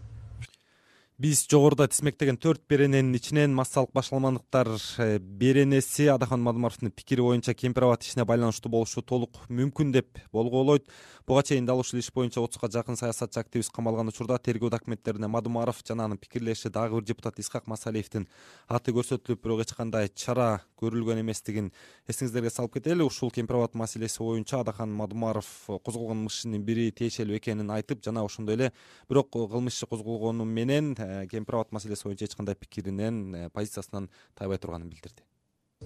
биз 1.14 1.44
жогоруда 1.46 1.86
тизмектеген 1.86 2.34
төрт 2.42 2.64
берененин 2.68 3.14
ичинен 3.14 3.52
массалык 3.54 3.92
башаламандыктар 3.94 4.66
э, 4.98 5.18
беренеси 5.20 6.08
адахан 6.10 6.42
мадумаровдун 6.42 6.90
пикири 6.90 7.22
боюнча 7.22 7.54
кемпир 7.54 7.84
абад 7.84 8.02
ишине 8.02 8.24
байланыштуу 8.26 8.72
болушу 8.72 9.00
толук 9.00 9.38
мүмкүн 9.48 9.92
деп 9.94 10.18
болголойт. 10.32 10.90
Буга 11.24 11.44
чейин 11.46 11.66
дал 11.66 11.78
ушул 11.78 12.00
иш 12.00 12.10
боюнча 12.12 12.42
отузга 12.42 12.66
жакын 12.66 12.96
саясатчы 12.96 13.38
активист 13.38 13.70
камалган 13.72 14.10
учурда 14.10 14.40
тергөө 14.42 14.70
документтерине 14.74 15.28
мадумаров 15.28 15.84
жана 15.86 16.04
анын 16.04 16.18
пикирлеши 16.18 16.68
дагы 16.68 16.98
бир 16.98 17.04
депутат 17.04 17.38
исхак 17.38 17.68
масалиевдин 17.68 18.26
аты 18.66 18.90
көрсөтүлүп 18.90 19.40
бирок 19.40 19.62
эч 19.62 19.72
кандай 19.72 20.10
чара 20.10 20.64
көрүлгөн 20.82 21.22
эместигин 21.22 21.70
эсиңиздерге 22.10 22.50
салып 22.50 22.74
кетели. 22.74 23.06
Ушул 23.06 23.30
кемпир 23.30 23.56
абад 23.56 23.74
маселеси 23.74 24.18
боюнча 24.18 24.60
адахан 24.60 24.90
мадумаров 24.90 25.46
козголгон 25.68 26.26
ишинин 26.26 26.66
бири 26.66 26.90
тиешелүү 26.90 27.38
экенин 27.38 27.70
айтып 27.70 28.02
жана 28.04 28.26
ошондой 28.26 28.58
эле. 28.58 28.72
Бирок 29.08 29.30
кылмыш 29.30 29.78
иши 29.78 29.86
козголгону 29.86 30.44
менен 30.44 30.94
э, 31.04 31.26
кемпир 31.26 31.54
абад 31.54 31.72
маселеси 31.72 32.04
боюнча 32.04 32.24
эч 32.24 32.34
кандай 32.34 32.54
пикиринен 32.54 33.34
э, 33.34 33.48
позициясынан 33.50 34.08
тайбай 34.34 34.58
турганын 34.58 34.88
билдирди. 34.88 35.22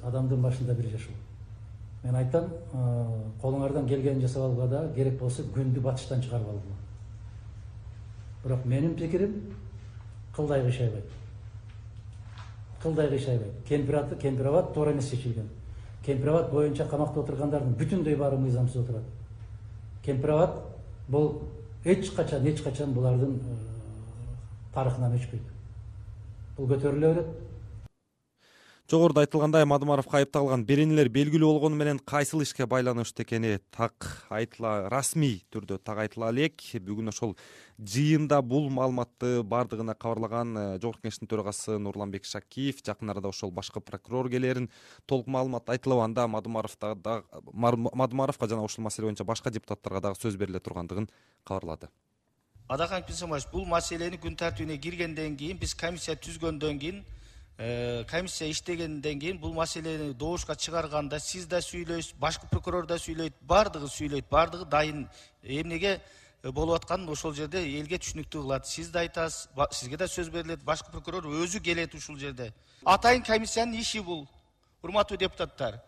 Адамдын 0.02 0.42
башында 0.42 0.75
бир 0.75 0.90
жашоо. 0.94 1.14
Мен 2.04 2.14
айтам 2.14 2.52
колуңардан 3.42 3.88
келгенин 3.88 4.20
жасап 4.22 4.44
алууга 4.44 4.68
дагы 4.68 4.94
керек 4.94 5.18
болсо 5.18 5.42
күндү 5.42 5.80
батыштан 5.82 6.22
чыгарып 6.22 6.52
алгыла 6.52 6.78
бирок 8.44 8.64
менин 8.64 8.94
пикирим 8.94 9.54
кылдай 10.34 10.62
кыйшайбайт 10.62 11.04
кылдай 12.82 13.08
кыйшайбайт 13.08 13.52
кемпир 13.68 14.46
абад 14.46 14.72
туура 14.75 14.92
эмес 14.92 15.10
чечилген. 15.10 15.48
Кемпир 16.04 16.28
абад 16.28 16.50
боюнча 16.50 16.87
камакта 16.88 17.20
отургандардын 17.20 17.75
бүтүндөй 17.75 18.16
баары 18.16 18.38
мыйзамсыз 18.38 18.82
отурат. 18.82 19.02
Кемпир 20.04 20.30
абад 20.30 20.50
бул 21.08 21.42
эч 21.84 22.10
качан 22.14 22.46
эч 22.46 22.62
качан 22.62 22.92
булардын 22.94 23.40
тарыхынан 24.78 25.18
өчпөйт. 25.18 25.52
Бул 26.56 26.73
көтөрүлө 26.73 27.12
берет 27.12 27.37
жогоруда 28.88 29.20
айтылгандай 29.20 29.66
мадумаровго 29.68 30.16
айыпталган 30.16 30.62
беренелер 30.64 31.11
белгилүү 31.12 31.49
болгону 31.50 31.76
менен 31.76 31.99
кайсыл 32.08 32.40
ишке 32.40 32.64
байланыштуу 32.64 33.26
экени 33.26 33.58
так 33.76 34.06
айтыла 34.32 34.88
расмий 34.88 35.42
түрдө 35.52 35.76
так 35.85 36.00
айтыла 36.06 36.30
элек 36.32 36.64
бүгүн 36.87 37.12
ошол 37.12 37.37
жыйында 37.76 38.40
бул 38.40 38.70
маалыматты 38.73 39.42
баардыгына 39.44 39.92
кабарлаган 39.92 40.56
э, 40.56 40.64
жогорку 40.80 41.04
кеңештин 41.04 41.28
төрагасы 41.28 41.76
нурланбек 41.76 42.25
шакиев 42.25 42.80
жакын 42.80 43.12
арада 43.12 43.28
ошол 43.28 43.52
башкы 43.52 43.85
прокурор 43.85 44.32
келерин 44.32 44.70
толук 45.04 45.28
маалымат 45.28 45.68
айтылып 45.68 46.06
анда 46.08 46.25
мадумаровго 46.26 46.97
мадумаровго 47.52 48.49
жана 48.49 48.64
ушул 48.64 48.88
маселе 48.88 49.11
боюнча 49.11 49.28
башка 49.28 49.50
депутаттарга 49.52 50.00
дагы 50.00 50.23
сөз 50.23 50.40
бериле 50.40 50.64
тургандыгын 50.64 51.11
кабарлады 51.44 51.92
адахан 52.68 53.02
пенсомович 53.02 53.46
бул 53.52 53.64
маселени 53.66 54.16
күн 54.16 54.37
тартибине 54.37 54.78
киргенден 54.78 55.37
кийин 55.37 55.58
биз 55.58 55.75
комиссия 55.75 56.16
түзгөндөн 56.16 56.78
кийин 56.78 57.04
Э, 57.60 58.04
комиссия 58.04 58.48
иштегенден 58.52 59.18
кийин 59.18 59.38
бул 59.38 59.52
маселени 59.52 60.12
добушка 60.12 60.54
чыгарганда 60.54 61.18
сиз 61.18 61.46
да 61.46 61.58
сүйлөйсүз 61.58 62.14
башкы 62.14 62.46
прокурор 62.46 62.87
да 62.87 62.94
сүйлөйт 63.02 63.34
баардыгы 63.42 63.88
сүйлөйт 63.90 64.28
баардыгы 64.30 64.64
дайын 64.64 65.08
эмнеге 65.42 66.00
э, 66.44 66.52
болуп 66.52 66.76
атканын 66.76 67.10
ошол 67.10 67.34
жерде 67.34 67.58
элге 67.58 67.98
түшүнүктүү 67.98 68.42
кылат. 68.44 68.66
Сиз 68.68 68.92
да 68.94 69.00
айтасыз 69.00 69.48
сизге 69.72 69.96
да 69.96 70.06
сөз 70.06 70.30
берилет 70.30 70.62
башкы 70.62 70.92
прокурор 70.92 71.26
өзү 71.26 71.58
келет 71.58 71.96
ушул 71.98 72.16
жерде. 72.16 72.52
Атайын 72.84 73.26
комиссиянын 73.26 73.75
иши 73.75 74.04
бул 74.06 74.28
урматтуу 74.80 75.18
депутаттар 75.18 75.80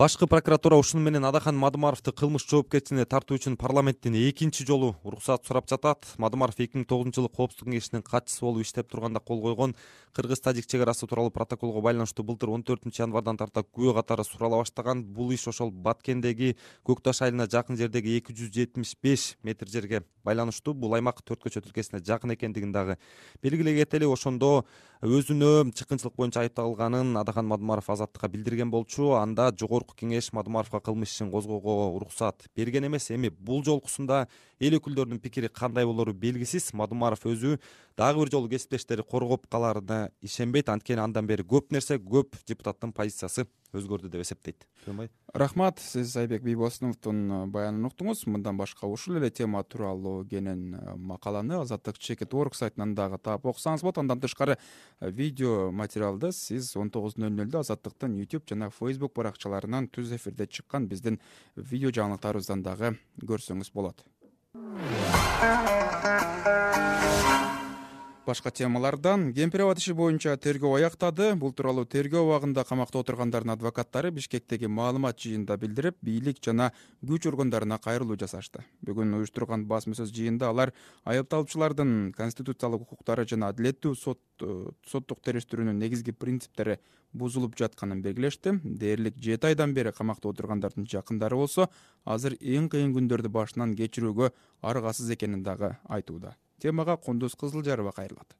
башкы 0.00 0.26
прокуратура 0.26 0.76
ушуну 0.80 1.02
менен 1.04 1.26
адахан 1.28 1.58
мадумаровду 1.60 2.14
кылмыш 2.16 2.46
жоопкерчилигине 2.48 3.04
тартуу 3.04 3.36
үчүн 3.36 3.58
парламенттен 3.60 4.14
экинчи 4.16 4.64
жолу 4.64 4.94
уруксаат 5.04 5.44
сурап 5.44 5.68
жатат. 5.68 6.06
Мадумаров 6.16 6.56
эки 6.56 6.78
миң 6.78 6.86
тогузунчу 6.88 7.20
жылы 7.20 7.28
коопсуздук 7.28 7.68
кеңешинин 7.68 8.00
катчысы 8.00 8.40
болуп 8.40 8.64
иштеп 8.64 8.88
турганда 8.88 9.20
кол 9.20 9.42
койгон. 9.42 9.74
Кыргыз 10.16 10.40
тажик 10.40 10.64
чек 10.64 10.80
арасы 10.80 11.06
тууралуу 11.06 11.30
протоколго 11.30 11.82
байланыштуу 11.84 12.24
былтыр 12.24 12.48
он 12.48 12.64
төртүнчү 12.64 13.02
январдан 13.04 13.36
тарта 13.36 13.60
күбө 13.60 13.92
катары 13.98 14.24
сурала 14.24 14.62
баштаган. 14.62 15.04
Бул 15.04 15.34
иш 15.36 15.44
ошол 15.52 15.70
баткендеги 15.70 16.56
көк 16.82 17.04
таш 17.04 17.20
айылына 17.20 17.44
жакын 17.44 17.76
жердеги 17.76 18.16
эки 18.16 18.32
жүз 18.32 18.54
жетимиш 18.56 18.96
беш 19.02 19.36
метр 19.42 19.68
жерге 19.68 20.00
байланыштуу. 20.24 20.72
Бул 20.72 20.96
аймак 20.96 21.20
төрт 21.20 21.44
көчө 21.44 21.60
тилкесине 21.60 22.00
жакын 22.00 22.32
экендигин 22.38 22.72
дагы 22.72 22.96
белгилей 23.42 23.84
кетели. 23.84 24.08
Ошондо 24.08 24.64
өзүнө 25.04 25.70
чыккынчылык 25.76 26.16
боюнча 26.16 26.40
айыпталганын 26.40 27.20
адахан 27.20 27.46
мадумаров 27.46 27.88
азаттыкка 27.90 28.28
билдирген 28.28 28.70
болчу. 28.70 29.12
Анда 29.20 29.52
жогорку 29.56 29.89
кеңеш 29.96 30.32
мадумаровго 30.32 30.80
кылмыш 30.80 31.14
ишин 31.14 31.30
козгоого 31.30 31.90
уруксаат 31.96 32.48
берген 32.56 32.86
эмес. 32.86 33.10
Эми 33.10 33.28
бул 33.28 33.64
жолкусунда 33.64 34.26
эл 34.60 34.76
өкүлдөрүнүн 34.78 35.20
пикири 35.20 35.48
кандай 35.48 35.86
болору 35.86 36.12
белгисиз. 36.12 36.72
Мадумаров 36.74 37.24
өзү 37.26 37.58
дагы 37.96 38.24
бир 38.24 38.30
жолу 38.30 38.48
кесиптештери 38.48 39.02
коргоп 39.02 39.46
калаарына 39.48 40.10
ишенбейт. 40.22 40.68
Анткени 40.68 41.00
андан 41.00 41.26
бери 41.26 41.42
көп 41.42 41.70
нерсе 41.70 41.98
көп 41.98 42.36
депутаттын 42.46 42.92
позициясы 42.92 43.46
өзгөрдү 43.76 44.10
деп 44.10 44.24
эсептейт. 44.24 44.66
Төөнбай 44.84 45.10
рахмат 45.34 45.78
сиз 45.78 46.16
айбек 46.16 46.42
бийбосуновдун 46.42 47.20
э, 47.30 47.46
баянын 47.46 47.86
уктуңуз. 47.88 48.24
Мындан 48.26 48.56
башка 48.58 48.86
ушул 48.90 49.16
эле 49.20 49.30
тема 49.30 49.62
тууралуу 49.64 50.24
кенен 50.28 50.74
э, 50.74 50.94
макаланы 50.96 51.60
азаттык 51.60 51.98
чекит 51.98 52.34
орг 52.34 52.54
сайтынан 52.54 52.94
дагы 52.94 53.18
таап 53.18 53.46
окусаңыз 53.46 53.82
болот 53.82 53.98
андан 53.98 54.20
тышкары 54.20 54.58
э, 55.00 55.10
видео 55.10 55.70
материалды 55.70 56.32
сиз 56.32 56.76
он 56.76 56.90
тогуз 56.90 57.16
нөл 57.16 57.32
нөлдө 57.32 57.62
азаттыктын 57.62 58.16
youtube 58.18 58.48
жана 58.48 58.70
facebook 58.70 59.14
баракчаларынан 59.14 59.88
түз 59.88 60.14
эфирде 60.16 60.46
чыккан 60.46 60.88
биздин 60.88 61.20
видео 61.56 61.90
жаңылыктарыбыздан 61.90 62.62
дагы 62.66 62.96
көрсөңүз 63.22 63.72
болот 63.74 64.04
башка 68.26 68.50
темалардан 68.50 69.32
кемпир 69.32 69.62
абад 69.64 69.78
иши 69.78 69.94
боюнча 69.94 70.36
тергөө 70.36 70.76
аяктады. 70.78 71.32
Бул 71.40 71.52
тууралуу 71.52 71.86
тергөө 71.88 72.22
абагында 72.26 72.64
камакта 72.68 73.00
отургандардын 73.00 73.54
адвокаттары 73.54 74.10
бишкектеги 74.14 74.68
маалымат 74.68 75.18
жыйынында 75.18 75.56
билдирип 75.60 75.96
бийлик 76.04 76.42
жана 76.44 76.70
күч 77.06 77.26
органдарына 77.30 77.78
кайрылуу 77.78 78.18
жасашты. 78.20 78.64
Бүгүн 78.86 79.16
уюштурган 79.18 79.64
басма 79.66 79.96
сөз 79.98 80.12
жыйында 80.14 80.50
алар 80.52 80.74
айыпталуучулардын 81.04 82.12
конституциялык 82.16 82.84
укуктары 82.86 83.26
жана 83.26 83.50
адилеттүү 83.54 83.94
соттук 83.96 85.24
териштирүүнүн 85.24 85.80
негизги 85.80 86.12
принциптери 86.12 86.78
бузулуп 87.12 87.56
жатканын 87.58 88.02
белгилешти. 88.04 88.58
Дээрлик 88.62 89.16
жети 89.16 89.50
айдан 89.50 89.74
бери 89.74 89.92
камакта 89.96 90.28
отургандардын 90.28 90.86
жакындары 90.86 91.40
болсо 91.40 91.70
азыр 92.04 92.36
эң 92.40 92.68
кыйын 92.70 92.94
күндөрдү 92.94 93.32
башынан 93.32 93.74
кечирүүгө 93.80 94.30
аргасыз 94.62 95.10
экенин 95.16 95.42
дагы 95.42 95.74
айтууда 95.88 96.36
темага 96.62 96.96
кундуз 96.96 97.34
кызылжарова 97.40 97.92
кайрылат 97.98 98.36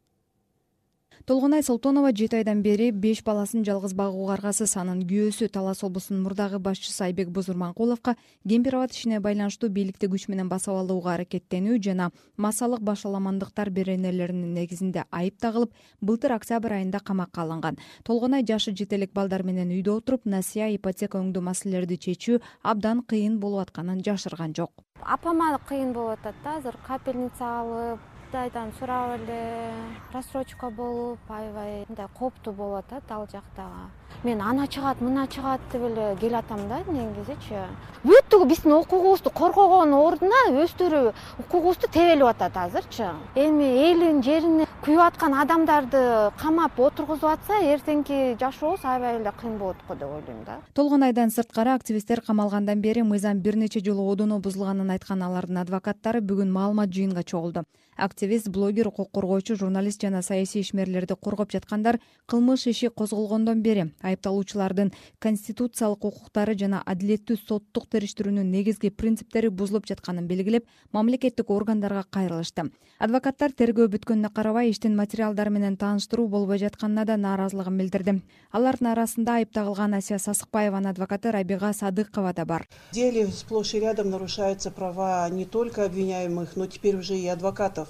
толгонай 1.26 1.62
солтонова 1.62 2.12
жети 2.12 2.36
айдан 2.36 2.62
бери 2.62 2.90
беш 2.92 3.22
баласын 3.24 3.64
жалгыз 3.64 3.94
багууга 3.94 4.34
аргасыз 4.34 4.76
анын 4.76 5.02
күйөөсү 5.04 5.48
талас 5.52 5.82
облусунун 5.84 6.22
мурдагы 6.24 6.58
башчысы 6.58 7.04
айбек 7.04 7.28
бузурманкуловго 7.28 8.14
кемпир 8.48 8.76
абад 8.76 8.92
ишине 8.92 9.20
байланыштуу 9.20 9.68
бийликти 9.68 10.08
күч 10.08 10.28
менен 10.30 10.48
басып 10.48 10.74
алууга 10.74 11.14
аракеттенүү 11.14 11.78
жана 11.84 12.10
массалык 12.36 12.80
башаламандыктар 12.80 13.70
беренелеринин 13.70 14.54
негизинде 14.54 15.04
айып 15.10 15.38
тагылып 15.40 15.74
былтыр 16.00 16.32
октябрь 16.32 16.74
айында 16.74 17.00
камакка 17.00 17.42
алынган. 17.42 17.76
Толгонай 18.04 18.44
жашы 18.44 18.72
жете 18.76 18.96
элек 18.96 19.12
балдар 19.12 19.42
менен 19.42 19.70
үйдө 19.70 19.98
отуруп 20.00 20.24
насыя 20.24 20.70
ипотека 20.74 21.18
өңдүү 21.20 21.42
маселелерди 21.42 21.98
чечүү 21.98 22.40
абдан 22.62 23.02
кыйын 23.02 23.40
болуп 23.40 23.68
атканын 23.68 24.00
жашырган 24.02 24.54
жок. 24.56 24.72
Апама 25.04 25.58
кыйын 25.68 25.92
болуп 25.92 26.18
атат 26.18 26.34
да 26.44 26.56
азыр 26.56 26.76
капельница 26.86 27.44
алып 27.60 28.19
кудайдан 28.30 28.72
сурап 28.78 29.10
эле 29.16 29.72
рассрочка 30.12 30.70
болуп 30.70 31.18
аябай 31.28 31.84
мындай 31.88 32.06
кооптуу 32.14 32.52
болуп 32.52 32.78
атат 32.78 33.10
ал 33.10 33.26
жактагы. 33.26 33.90
Мен 34.22 34.40
ана 34.40 34.66
чыгат 34.68 35.00
мына 35.00 35.26
чыгат 35.26 35.60
деп 35.72 35.82
эле 35.82 36.16
келатам 36.20 36.68
да 36.68 36.78
негизичи 36.86 37.58
биздин 38.38 38.72
укугубузду 38.72 39.30
коргогонун 39.30 39.98
ордуна 39.98 40.40
өздөрү 40.62 41.12
укугубузду 41.42 41.88
тебелип 41.90 42.28
атат 42.30 42.56
азырчы 42.56 43.08
эми 43.34 43.66
элин 43.90 44.22
жерин 44.22 44.64
күйүп 44.84 45.02
аткан 45.02 45.34
адамдарды 45.34 46.30
камап 46.40 46.78
отургузуп 46.78 47.28
атса 47.32 47.58
эртеңки 47.60 48.36
жашообуз 48.40 48.84
аябай 48.84 49.18
эле 49.18 49.32
кыйын 49.40 49.58
болот 49.58 49.76
го 49.88 49.94
деп 49.94 50.08
ойлойм 50.08 50.44
да. 50.46 50.60
Толгонайдан 50.74 51.30
сырткары 51.30 51.74
активисттер 51.74 52.22
камалгандан 52.22 52.80
бери 52.80 53.02
мыйзам 53.02 53.40
бир 53.40 53.56
нече 53.56 53.80
жолу 53.84 54.10
одоно 54.12 54.38
бузулганын 54.38 54.90
айткан 54.90 55.22
алардын 55.22 55.58
адвокаттары 55.64 56.20
бүгүн 56.20 56.52
маалымат 56.52 56.90
жыйынга 56.94 57.24
чогулду. 57.24 57.64
Активист 57.96 58.48
блогер 58.48 58.88
укук 58.88 59.10
коргоочу 59.12 59.56
журналист 59.56 60.00
жана 60.00 60.22
саясий 60.22 60.62
ишмерлерди 60.62 61.14
коргоп 61.14 61.50
жаткандар 61.52 61.98
кылмыш 62.26 62.66
иши 62.66 62.88
козголгондон 62.88 63.60
бери 63.60 63.92
айыпталуучулардын 64.00 64.92
конституциялык 65.18 66.04
укуктары 66.04 66.56
жана 66.56 66.80
адилеттүү 66.86 67.36
соттук 67.46 67.90
негизги 68.28 68.90
принциптери 68.90 69.48
бузулуп 69.48 69.86
жатканын 69.86 70.26
белгилеп 70.26 70.66
мамлекеттик 70.92 71.50
органдарга 71.50 72.04
кайрылышты. 72.10 72.70
Адвокаттар 72.98 73.52
тергөө 73.56 73.88
бүткөнүнө 73.94 74.30
карабай 74.34 74.70
иштин 74.70 74.96
материалдары 74.96 75.50
менен 75.50 75.76
тааныштыруу 75.76 76.28
болбой 76.28 76.58
жатканына 76.58 77.06
да 77.06 77.16
нааразылыгын 77.16 77.78
билдирди. 77.78 78.20
Алардын 78.52 78.92
арасында 78.92 79.38
айып 79.40 79.54
тагылган 79.56 79.94
асия 79.94 80.18
сасыкбаеванын 80.18 80.90
адвокаты 80.90 81.32
рабига 81.32 81.72
садыкова 81.72 82.34
да 82.34 82.44
бар. 82.44 82.68
В 82.90 82.94
деле 82.94 83.26
сплошь 83.28 83.74
и 83.74 83.80
рядом 83.80 84.10
нарушаются 84.10 84.70
права 84.70 85.28
не 85.30 85.46
только 85.46 85.84
обвиняемых 85.84 86.56
но 86.56 86.66
теперь 86.66 86.96
уже 86.96 87.16
и 87.16 87.26
адвокатов 87.26 87.88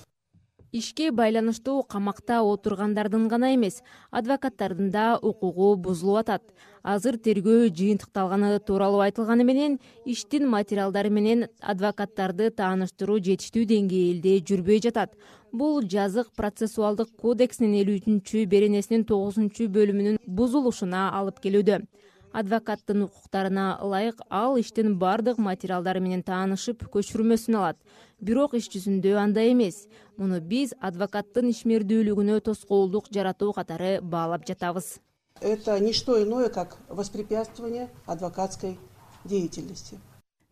ишке 0.72 1.10
байланыштуу 1.10 1.82
камакта 1.82 2.40
отургандардын 2.42 3.28
гана 3.28 3.54
эмес 3.54 3.82
адвокаттардын 4.10 4.90
да 4.90 5.18
укугу 5.22 5.76
бузулуп 5.76 6.18
атат. 6.22 6.42
Азыр 6.82 7.18
тергөө 7.18 7.68
жыйынтыкталганы 7.76 8.58
тууралуу 8.60 9.00
айтылганы 9.04 9.44
менен 9.44 9.78
иштин 10.04 10.48
материалдары 10.48 11.10
менен 11.10 11.48
адвокаттарды 11.60 12.50
тааныштыруу 12.50 13.18
жетиштүү 13.18 13.66
деңгээлде 13.72 14.38
жүрбөй 14.46 14.80
жатат. 14.86 15.16
Бул 15.52 15.82
жазык 15.82 16.30
процессуалдык 16.36 17.10
кодексинин 17.18 17.74
элүү 17.82 17.98
үчүнчү 18.00 18.46
беренесинин 18.46 19.04
тогузунчу 19.04 19.66
бөлүмүнүн 19.74 20.22
бузулушуна 20.26 21.10
алып 21.18 21.42
келүүдө 21.42 21.82
адвокаттын 22.32 23.02
укуктарына 23.06 23.78
ылайык 23.82 24.20
ал 24.30 24.58
иштин 24.60 24.96
баардык 24.99 25.38
материалдары 25.38 26.00
менен 26.00 26.22
таанышып 26.22 26.84
көчүрмөсүн 26.94 27.56
алат. 27.58 27.78
Бирок 28.20 28.54
иш 28.54 28.68
жүзүндө 28.70 29.16
андай 29.18 29.52
эмес. 29.52 29.87
Муну 30.16 30.40
биз 30.40 30.75
адвокаттын 30.80 31.50
ишмердүүлүгүнө 31.50 32.40
тоскоолдук 32.40 33.10
жаратуу 33.10 33.52
катары 33.52 34.00
баалап 34.00 34.46
жатабыз. 34.46 35.00
Это 35.40 35.78
не 35.80 35.92
что 35.92 36.22
иное 36.22 36.49
как 36.50 36.76
воспрепятствование 36.88 37.88
адвокатской 38.06 38.78
деятельности. 39.25 39.99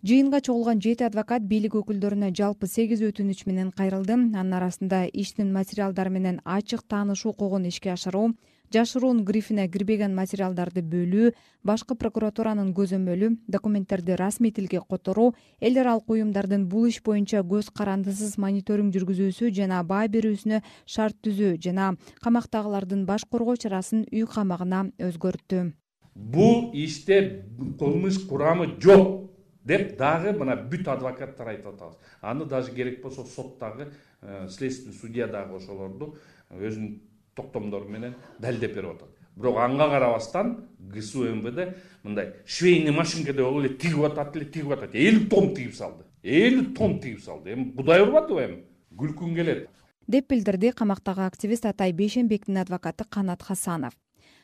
Жыйынга 0.03 0.41
чогулган 0.41 0.81
жети 0.81 1.03
адвокат 1.03 1.43
бийлик 1.43 1.75
өкүлдөрүнө 1.75 2.31
жалпы 2.31 2.69
сегиз 2.71 3.01
өтүнүч 3.03 3.45
менен 3.47 3.73
кайрылды. 3.73 4.15
Анын 4.15 4.55
арасында 4.55 5.07
иштин 5.13 5.53
материалдары 5.53 6.11
менен 6.11 6.41
ачык 6.45 6.85
таанышуу 6.87 7.33
укугун 7.33 7.67
ишке 7.67 7.91
ашыруу 7.91 8.31
жашыруун 8.75 9.25
грифине 9.25 9.67
кирбеген 9.69 10.15
материалдарды 10.15 10.83
бөлүү 10.83 11.33
башкы 11.65 11.97
прокуратуранын 11.97 12.75
көзөмөлү 12.77 13.31
документтерди 13.49 14.17
расмий 14.21 14.53
тилге 14.53 14.83
которуу 14.89 15.33
эл 15.61 15.79
аралык 15.81 16.11
уюмдардын 16.13 16.67
бул 16.69 16.89
иш 16.89 17.01
боюнча 17.05 17.41
көз 17.41 17.71
карандысыз 17.73 18.37
мониторинг 18.39 18.93
жүргүзүүсү 18.97 19.53
жана 19.57 19.81
баа 19.83 20.09
берүүсүнө 20.13 20.61
шарт 20.85 21.17
түзүү 21.25 21.57
жана 21.65 21.95
камактагылардын 22.25 23.07
баш 23.09 23.25
коргоо 23.25 23.57
чарасын 23.57 24.05
үй 24.13 24.27
камагына 24.29 24.91
өзгөрттү. 24.99 25.73
Бул 26.15 26.71
иште 26.75 27.47
кылмыш 27.79 28.21
курамы 28.29 28.75
жок 28.83 29.31
деп 29.65 29.97
дагы 29.99 30.33
мына 30.37 30.57
бүт 30.71 30.89
адвокаттар 30.89 31.53
айтып 31.55 31.75
атабыз. 31.75 31.99
Аны 32.21 32.45
даже 32.45 32.73
керек 32.73 33.03
болсо 33.03 33.25
соттагы 33.25 33.93
э, 34.23 34.49
следственный 34.49 34.97
судья 34.97 35.27
дагы 35.27 35.57
ошолорду 35.57 36.17
өзүнүн 36.51 37.08
токтомдору 37.39 37.89
менен 37.89 38.15
далилдеп 38.39 38.75
берип 38.75 38.97
атат. 38.97 39.15
Бирок 39.37 39.59
ага 39.63 39.89
карабастан 39.95 40.55
гсу 40.93 41.25
мвд 41.35 41.75
мындай 42.03 42.35
швейный 42.45 42.93
машинкадай 42.93 43.45
болуп 43.45 43.65
эле 43.65 43.75
тигип 43.75 44.05
атат 44.11 44.37
эле 44.37 44.45
тигип 44.45 44.75
атат. 44.77 44.95
Элүү 44.95 45.29
том 45.31 45.55
тигип 45.55 45.75
салды. 45.75 46.05
Элүү 46.23 46.75
том 46.75 46.99
тигип 47.01 47.23
салды. 47.23 47.55
Эми 47.55 47.71
будай 47.79 48.03
урбадыбы 48.03 48.45
эми? 48.45 48.59
Күлкүң 48.99 49.35
келет. 49.39 49.69
Деп 50.09 50.29
билдирди 50.33 50.73
камактагы 50.73 51.27
активист 51.27 51.67
атай 51.67 51.93
бейшенбектин 51.93 52.59
адвокаты 52.65 53.05
канат 53.05 53.43
хасанов 53.43 53.95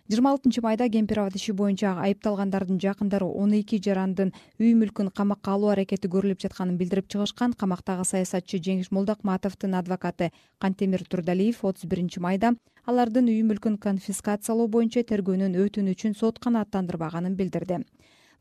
жыйырма 0.05 0.35
алтынчы 0.35 0.61
майда 0.61 0.85
кемпир 0.93 1.19
иши 1.35 1.55
боюнча 1.57 1.95
айыпталгандардын 2.07 2.77
жакындары 2.83 3.25
он 3.25 3.55
эки 3.57 3.79
жарандын 3.87 4.35
үй 4.61 4.75
мүлкүн 4.77 5.09
камакка 5.09 5.55
алуу 5.57 5.71
аракети 5.73 6.11
көрүлүп 6.13 6.43
жатканын 6.45 6.77
билдирип 6.77 7.09
чыгышкан 7.09 7.55
камактагы 7.57 8.05
саясатчы 8.05 8.61
жеңиш 8.67 8.91
молдокматовдун 8.93 9.79
адвокаты 9.81 10.29
кантемир 10.61 11.07
турдалиев 11.09 11.65
отуз 11.65 11.89
биринчи 11.89 12.21
майда 12.21 12.53
алардын 12.85 13.33
үй 13.33 13.41
мүлкүн 13.49 13.79
конфискациялоо 13.81 14.69
боюнча 14.69 15.07
тергөөнүн 15.09 15.57
өтүнүчүн 15.65 16.19
сот 16.21 16.39
канааттандырбаганын 16.39 17.41
билдирди 17.41 17.81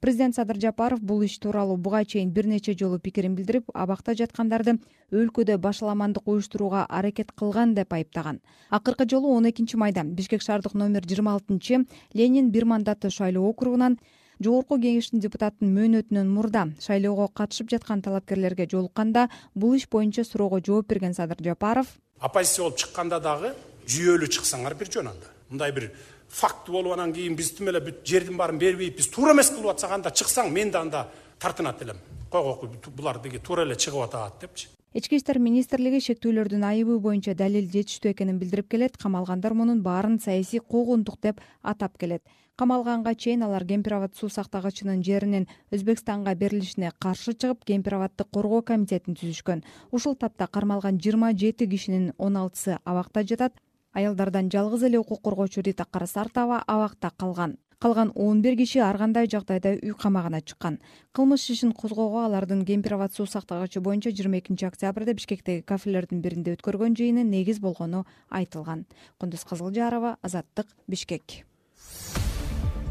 президент 0.04 0.36
садыр 0.36 0.60
жапаров 0.60 1.00
бул 1.00 1.22
иш 1.24 1.38
тууралуу 1.40 1.78
буга 1.78 2.04
чейин 2.04 2.30
бир 2.30 2.46
нече 2.46 2.74
жолу 2.76 3.00
пикирин 3.00 3.36
билдирип 3.36 3.70
абакта 3.74 4.12
жаткандарды 4.12 4.74
өлкөдө 5.16 5.56
башаламандык 5.64 6.28
уюштурууга 6.28 6.82
аракет 6.90 7.32
кылган 7.32 7.74
деп 7.74 7.94
айыптаган. 7.94 8.42
Акыркы 8.70 9.08
жолу 9.10 9.32
он 9.32 9.50
экинчи 9.50 9.78
майда 9.78 10.04
бишкек 10.04 10.42
шаардык 10.42 10.74
номер 10.74 11.08
жыйырма 11.08 11.36
алтынчы 11.36 11.86
ленин 12.14 12.52
бир 12.52 12.66
мандаттуу 12.66 13.12
шайлоо 13.12 13.48
округунан 13.48 13.98
жогорку 14.44 14.76
кеңештин 14.76 15.24
депутатынын 15.24 15.72
мөөнөтүнөн 15.78 16.28
мурда 16.28 16.66
шайлоого 16.84 17.30
катышып 17.30 17.72
жаткан 17.72 18.02
талапкерлерге 18.02 18.68
жолукканда 18.68 19.30
бул 19.56 19.74
иш 19.74 19.88
боюнча 19.88 20.26
суроого 20.26 20.60
жооп 20.60 20.90
берген 20.90 21.14
садыр 21.14 21.40
жапаров. 21.40 21.88
Оппозиция 22.20 22.66
болуп 22.66 22.78
чыкканда 22.78 23.22
дагы 23.24 23.56
жүйөлүү 23.88 24.36
чыксаңар 24.36 24.76
бир 24.76 24.92
жөн 24.92 25.14
анда 25.14 25.33
мындай 25.50 25.72
бир 25.72 25.92
факт 26.30 26.70
болуп 26.70 26.94
анан 26.94 27.14
кийин 27.14 27.36
биз 27.36 27.52
тим 27.58 27.70
эле 27.70 27.80
бүт 27.80 28.06
жердин 28.06 28.38
баарын 28.38 28.58
бербейт 28.60 28.98
биз 28.98 29.10
туура 29.10 29.34
эмес 29.34 29.52
кылып 29.52 29.76
атсак 29.76 29.92
анда 29.92 30.10
чыксаң 30.10 30.52
мен 30.52 30.72
да 30.72 30.82
анда 30.82 31.08
тартынат 31.40 31.82
элем. 31.82 31.98
Койгоку 32.32 32.70
булар 32.96 33.22
деги 33.22 33.40
туура 33.40 33.64
эле 33.64 33.76
чыгып 33.76 34.08
атат 34.08 34.42
депчи. 34.42 34.68
Ички 34.94 35.18
иштер 35.18 35.40
министрлиги 35.42 35.98
шектүүлөрдүн 36.06 36.64
айыбы 36.68 37.00
боюнча 37.02 37.34
далил 37.34 37.66
жетиштүү 37.66 38.12
экенин 38.14 38.38
билдирип 38.38 38.68
келет 38.70 38.98
камалгандар 39.02 39.56
мунун 39.58 39.82
баарын 39.82 40.20
саясий 40.22 40.60
куугунтук 40.60 41.18
деп 41.22 41.42
атап 41.64 41.98
келет. 41.98 42.22
Камалганга 42.56 43.16
чейин 43.16 43.42
алар 43.42 43.66
кемпир 43.66 43.96
суу 44.14 44.30
сактагычынын 44.30 45.04
жеринин 45.04 45.48
өзбекстанга 45.72 46.36
берилишине 46.36 46.92
каршы 47.00 47.34
чыгып 47.34 47.66
кемпир 47.66 47.98
коргоо 48.32 48.62
комитетин 48.62 49.16
түзүшкөн. 49.16 49.64
Ушул 49.92 50.16
тапта 50.16 50.46
кармалган 50.46 51.00
жыйырма 51.00 51.34
жети 51.34 51.66
кишинин 51.66 52.14
он 52.20 52.38
алтысы 52.38 52.78
абакта 52.86 53.24
жатат 53.24 53.54
аялдардан 53.94 54.50
жалгыз 54.52 54.84
эле 54.84 55.00
укук 55.00 55.22
коргоочу 55.22 55.62
рита 55.62 55.86
карасартова 55.86 56.64
абакта 56.68 57.12
калган. 57.18 57.58
Калган 57.80 58.12
он 58.16 58.42
бир 58.42 58.56
киши 58.56 58.80
ар 58.80 58.98
кандай 58.98 59.28
жагдайда 59.28 59.76
үй 59.76 59.94
камагына 59.94 60.42
чыккан. 60.42 60.80
Кылмыш 61.12 61.50
ишин 61.52 61.74
козгоого 61.74 62.26
алардын 62.26 62.66
кемпир 62.66 62.96
суу 63.12 63.26
сактагычы 63.26 63.82
боюнча 63.82 64.10
жыйырма 64.10 64.40
экинчи 64.40 64.66
октябрда 64.66 65.14
бишкектеги 65.14 65.62
кафелердин 65.62 66.22
биринде 66.22 66.56
өткөргөн 66.56 66.96
жыйыны 66.96 67.24
негиз 67.24 67.60
болгону 67.60 68.06
айтылган. 68.30 68.86
Кундуз 69.18 69.44
кызылжарова 69.44 70.18
азаттык 70.22 70.68
бишкек 70.88 71.44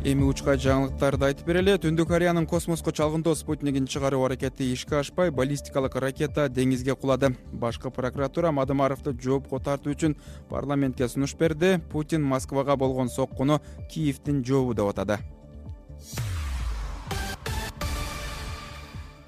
эми 0.05 0.25
учка 0.27 0.57
жаңылыктарды 0.59 1.29
айтып 1.29 1.47
берели. 1.47 1.75
Түндүк 1.79 2.09
кореянын 2.11 2.47
космоско 2.51 2.93
чалгындоо 2.93 3.35
спутнигин 3.39 3.87
чыгаруу 3.87 4.25
аракети 4.27 4.73
ишке 4.73 4.99
ашпай 4.99 5.31
баллистикалык 5.31 5.95
ракета 6.03 6.49
деңизге 6.49 6.97
кулады. 6.97 7.35
Башкы 7.53 7.91
прокуратура 7.91 8.51
мадымаровду 8.53 9.15
жоопко 9.15 9.61
тартуу 9.61 9.95
үчүн 9.95 10.17
парламентке 10.51 11.09
сунуш 11.09 11.37
берди. 11.37 11.79
Путин 11.93 12.23
москвага 12.23 12.77
болгон 12.77 13.09
соккуну 13.09 13.61
киевдин 13.91 14.45
жообу 14.45 14.75
деп 14.75 14.91
атады 14.91 15.21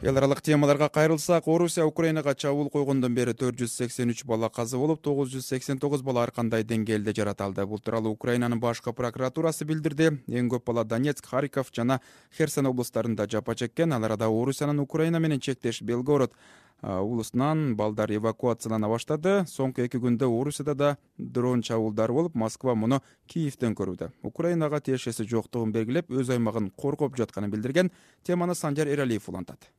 эл 0.05 0.19
аралык 0.19 0.43
темаларга 0.43 0.91
кайрылсак 0.93 1.47
орусия 1.49 1.87
украинага 1.87 2.35
чабуул 2.35 2.69
койгондон 2.69 3.15
бери 3.15 3.33
төрт 3.33 3.57
жүз 3.57 3.73
сексен 3.73 4.11
үч 4.13 4.27
бала 4.29 4.51
каза 4.53 4.77
болуп 4.77 5.01
тогуз 5.01 5.31
жүз 5.33 5.47
сексен 5.49 5.79
тогуз 5.81 6.03
бала 6.05 6.27
ар 6.27 6.31
кандай 6.31 6.61
деңгээлде 6.63 7.15
жаратылды 7.17 7.65
бул 7.65 7.79
тууралуу 7.81 8.13
украинанын 8.13 8.61
башкы 8.61 8.93
прокуратурасы 8.93 9.65
билдирди. 9.65 10.11
Эң 10.29 10.51
көп 10.53 10.67
бала 10.67 10.85
донецк 10.85 11.25
харьков 11.25 11.71
жана 11.73 12.03
херсон 12.37 12.69
облустарында 12.69 13.25
жапа 13.33 13.55
чеккен. 13.55 13.95
Ал 13.97 14.05
арада 14.05 14.29
орусиянын 14.29 14.83
украина 14.83 15.21
менен 15.21 15.41
чектеш 15.41 15.81
белгород 15.81 16.35
облусунан 16.83 17.75
балдар 17.75 18.13
эвакуациялана 18.13 18.91
баштады. 18.93 19.47
Соңку 19.49 19.87
эки 19.87 19.97
күндө 19.97 20.29
орусияда 20.29 20.75
да 20.75 20.91
дрон 21.17 21.63
чабуулдары 21.63 22.13
болуп 22.13 22.35
москва 22.35 22.75
муну 22.75 23.01
киевден 23.27 23.73
көрүүдө. 23.73 24.11
Украинага 24.23 24.83
тиешеси 24.85 25.25
жоктугун 25.25 25.73
белгилеп 25.73 26.13
өз 26.13 26.29
аймагын 26.29 26.69
коргоп 26.77 27.17
жатканын 27.17 27.57
билдирген 27.57 27.91
теманы 28.23 28.55
санжар 28.55 28.93
эралиев 28.93 29.31
улантат 29.33 29.73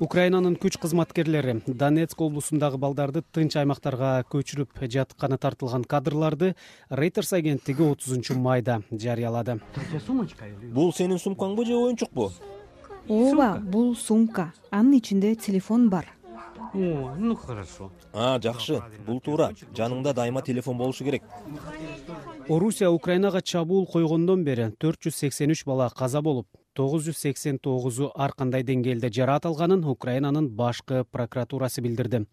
украинанын 0.00 0.56
күч 0.60 0.76
кызматкерлери 0.80 1.60
донецк 1.66 2.20
облусундагы 2.20 2.76
балдарды 2.78 3.22
тынч 3.32 3.56
аймактарга 3.56 4.24
көчүрүп 4.32 4.82
жатканы 4.96 5.38
тартылган 5.38 5.84
кадрларды 5.84 6.54
рейтерс 6.90 7.32
агенттиги 7.32 7.82
отузунчу 7.82 8.36
майда 8.36 8.82
жарыялады. 8.90 9.60
Бул 10.74 10.92
сенин 10.92 11.18
сумкаңбы 11.18 11.64
же 11.64 11.74
оюнчукпу 11.74 12.30
ооба 13.08 13.60
бул 13.62 13.94
сумка. 13.96 14.52
Анын 14.70 14.98
ичинде 14.98 15.34
телефон 15.34 15.88
бар. 15.88 16.06
Ну 16.74 17.36
хорошо. 17.36 17.92
А 18.12 18.38
жакшы. 18.42 18.82
Бул 19.06 19.20
туура. 19.20 19.52
Жаныңда 19.74 20.12
дайыма 20.14 20.42
телефон 20.42 20.76
болушу 20.76 21.04
керек. 21.04 21.22
Орусия 22.48 22.90
украинага 22.90 23.40
чабуул 23.40 23.86
койгондон 23.86 24.44
бери 24.44 24.70
төрт 24.78 25.06
жүз 25.06 25.14
сексен 25.14 25.50
үч 25.50 25.64
бала 25.64 25.90
каза 25.90 26.22
болуп 26.22 26.48
тогуз 26.76 27.06
жүз 27.08 27.16
сексен 27.16 27.58
тогузу 27.58 28.10
ар 28.14 28.34
кандай 28.36 28.64
деңгээлде 28.68 29.08
жараат 29.08 29.46
алганын 29.48 29.84
украинанын 29.88 30.50
башкы 30.58 31.04
прокуратурасы 31.10 31.80
билдирди. 31.80 32.26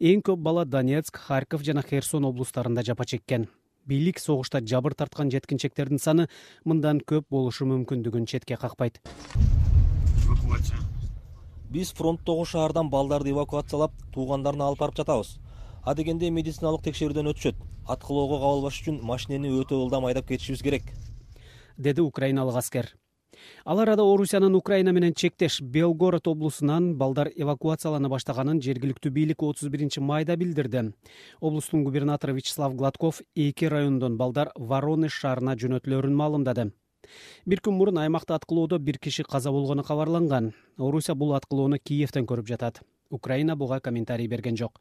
Эң 0.00 0.22
көп 0.26 0.42
бала 0.42 0.64
донецк 0.64 1.16
харьков 1.28 1.62
жана 1.62 1.84
херсон 1.86 2.26
облустарында 2.26 2.82
жапа 2.82 3.06
чеккен. 3.06 3.46
Бийлик 3.86 4.18
согушта 4.18 4.60
жабыр 4.60 4.94
тарткан 4.94 5.30
жеткинчектердин 5.30 6.02
саны 6.02 6.28
мындан 6.64 7.00
көп 7.00 7.30
болушу 7.30 7.70
мүмкүндүгүн 7.70 8.26
четке 8.26 8.58
какпайт 8.58 9.00
биз 11.70 11.90
фронттогу 11.92 12.44
шаардан 12.48 12.88
балдарды 12.90 13.30
эвакуациялап 13.30 13.92
туугандарына 14.14 14.70
алып 14.70 14.78
барып 14.80 14.96
жатабыз. 14.96 15.34
Адегенде 15.84 16.30
медициналык 16.30 16.80
текшерүүдөн 16.86 17.28
өтүшөт 17.34 17.60
аткылоого 17.86 18.38
кабылбаш 18.40 18.80
үчүн 18.80 19.02
машинени 19.04 19.52
өтө 19.60 19.76
ылдам 19.76 20.08
айдап 20.08 20.28
кетишибиз 20.28 20.64
керек. 20.64 20.88
Деди 21.76 22.00
украиналык 22.00 22.56
аскер 22.56 22.94
ал 23.64 23.80
арада 23.80 24.02
орусиянын 24.02 24.54
украина 24.54 24.92
менен 24.92 25.14
чектеш. 25.14 25.60
Белгород 25.60 26.26
облусунан 26.26 26.94
балдар 26.96 27.30
эвакуациялана 27.36 28.08
баштаганын 28.08 28.60
жергиликтүү 28.62 29.12
бийлик 29.12 29.42
отуз 29.42 29.68
биринчи 29.68 30.00
майда 30.00 30.36
билдирди. 30.36 30.92
Облустун 31.40 31.84
губернатору 31.84 32.34
вячеслав 32.34 32.74
гладков 32.74 33.22
эки 33.34 33.64
райондон 33.64 34.16
балдар 34.16 34.52
воронеж 34.56 35.12
шаарына 35.12 35.56
жөнөтүлөрүн 35.56 36.14
маалымдады. 36.14 36.72
Бир 37.46 37.60
күн 37.60 37.78
мурун 37.78 37.98
аймакта 37.98 38.34
аткылоодо 38.34 38.78
бир 38.78 38.98
киши 38.98 39.22
каза 39.22 39.50
болгону 39.50 39.84
кабарланган. 39.84 40.52
Орусия 40.78 41.14
бул 41.14 41.34
аткылоону 41.34 41.78
киевден 41.78 42.26
көрүп 42.26 42.46
жатат. 42.46 42.82
Украина 43.10 43.56
буга 43.56 43.80
комментарий 43.80 44.28
берген 44.28 44.56
жок 44.56 44.80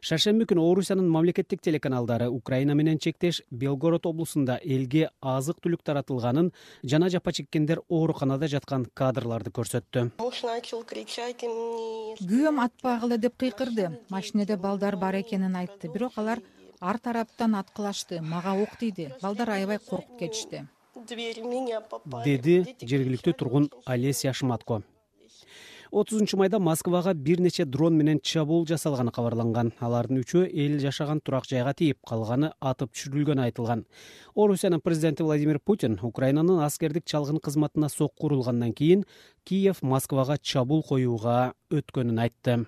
шаршемби 0.00 0.46
күнү 0.50 0.64
орусиянын 0.70 1.08
мамлекеттик 1.08 1.60
телеканалдары 1.62 2.28
украина 2.28 2.74
менен 2.74 2.98
чектеш 2.98 3.42
белгород 3.50 4.06
облусунда 4.06 4.58
элге 4.64 5.08
азык 5.20 5.60
түлүк 5.64 5.82
таратылганын 5.84 6.52
жана 6.82 7.08
жапа 7.10 7.32
чеккендер 7.32 7.82
ооруканада 7.88 8.48
жаткан 8.48 8.86
кадрларды 8.94 9.50
көрсөттү. 9.50 10.10
Муж 10.18 10.42
начал 10.42 10.84
кричать 10.84 11.42
и 11.42 11.48
мне 11.48 12.16
күйөөм 12.20 12.60
атпагыла 12.64 13.18
деп 13.18 13.36
кыйкырды. 13.36 13.90
Машинеде 14.10 14.56
балдар 14.56 14.96
бар 14.96 15.20
экенин 15.20 15.56
айтты. 15.56 15.88
Бирок 15.88 16.18
алар 16.18 16.42
ар 16.80 16.98
тараптан 16.98 17.54
аткылашты 17.54 18.20
мага 18.22 18.54
ок 18.62 18.76
тийди. 18.78 19.10
Балдар 19.22 19.50
аябай 19.50 19.78
коркуп 19.78 20.18
кетишти. 20.18 20.66
Дверь 21.08 21.40
в 21.42 21.46
меня 21.46 21.80
попали. 21.80 22.24
Деди 22.24 22.76
жергиликтүү 22.82 23.34
тургун 23.34 23.70
олеся 23.86 24.32
шматко 24.32 24.82
отузунчу 25.90 26.36
майда 26.36 26.58
москвага 26.58 27.14
бир 27.14 27.40
нече 27.40 27.64
дрон 27.64 27.96
менен 27.96 28.20
чабуул 28.20 28.66
жасалганы 28.66 29.12
кабарланган. 29.12 29.72
Алардын 29.80 30.20
үчөө 30.22 30.48
эл 30.48 30.78
жашаган 30.82 31.20
турак 31.20 31.46
жайга 31.48 31.72
тийип 31.74 31.98
калганы 32.06 32.52
атып 32.60 32.92
түшүрүлгөнү 32.92 33.46
айтылган. 33.48 33.84
Орусиянын 34.34 34.80
президенти 34.80 35.22
владимир 35.22 35.58
путин 35.58 35.98
украинанын 36.02 36.60
аскердик 36.64 37.04
чалгын 37.04 37.40
кызматына 37.40 37.88
сокку 37.88 38.26
урулгандан 38.26 38.72
кийин 38.72 39.04
киев 39.44 39.82
москвага 39.82 40.38
чабуул 40.38 40.82
коюуга 40.82 41.54
өткөнүн 41.70 42.20
айтты. 42.20 42.66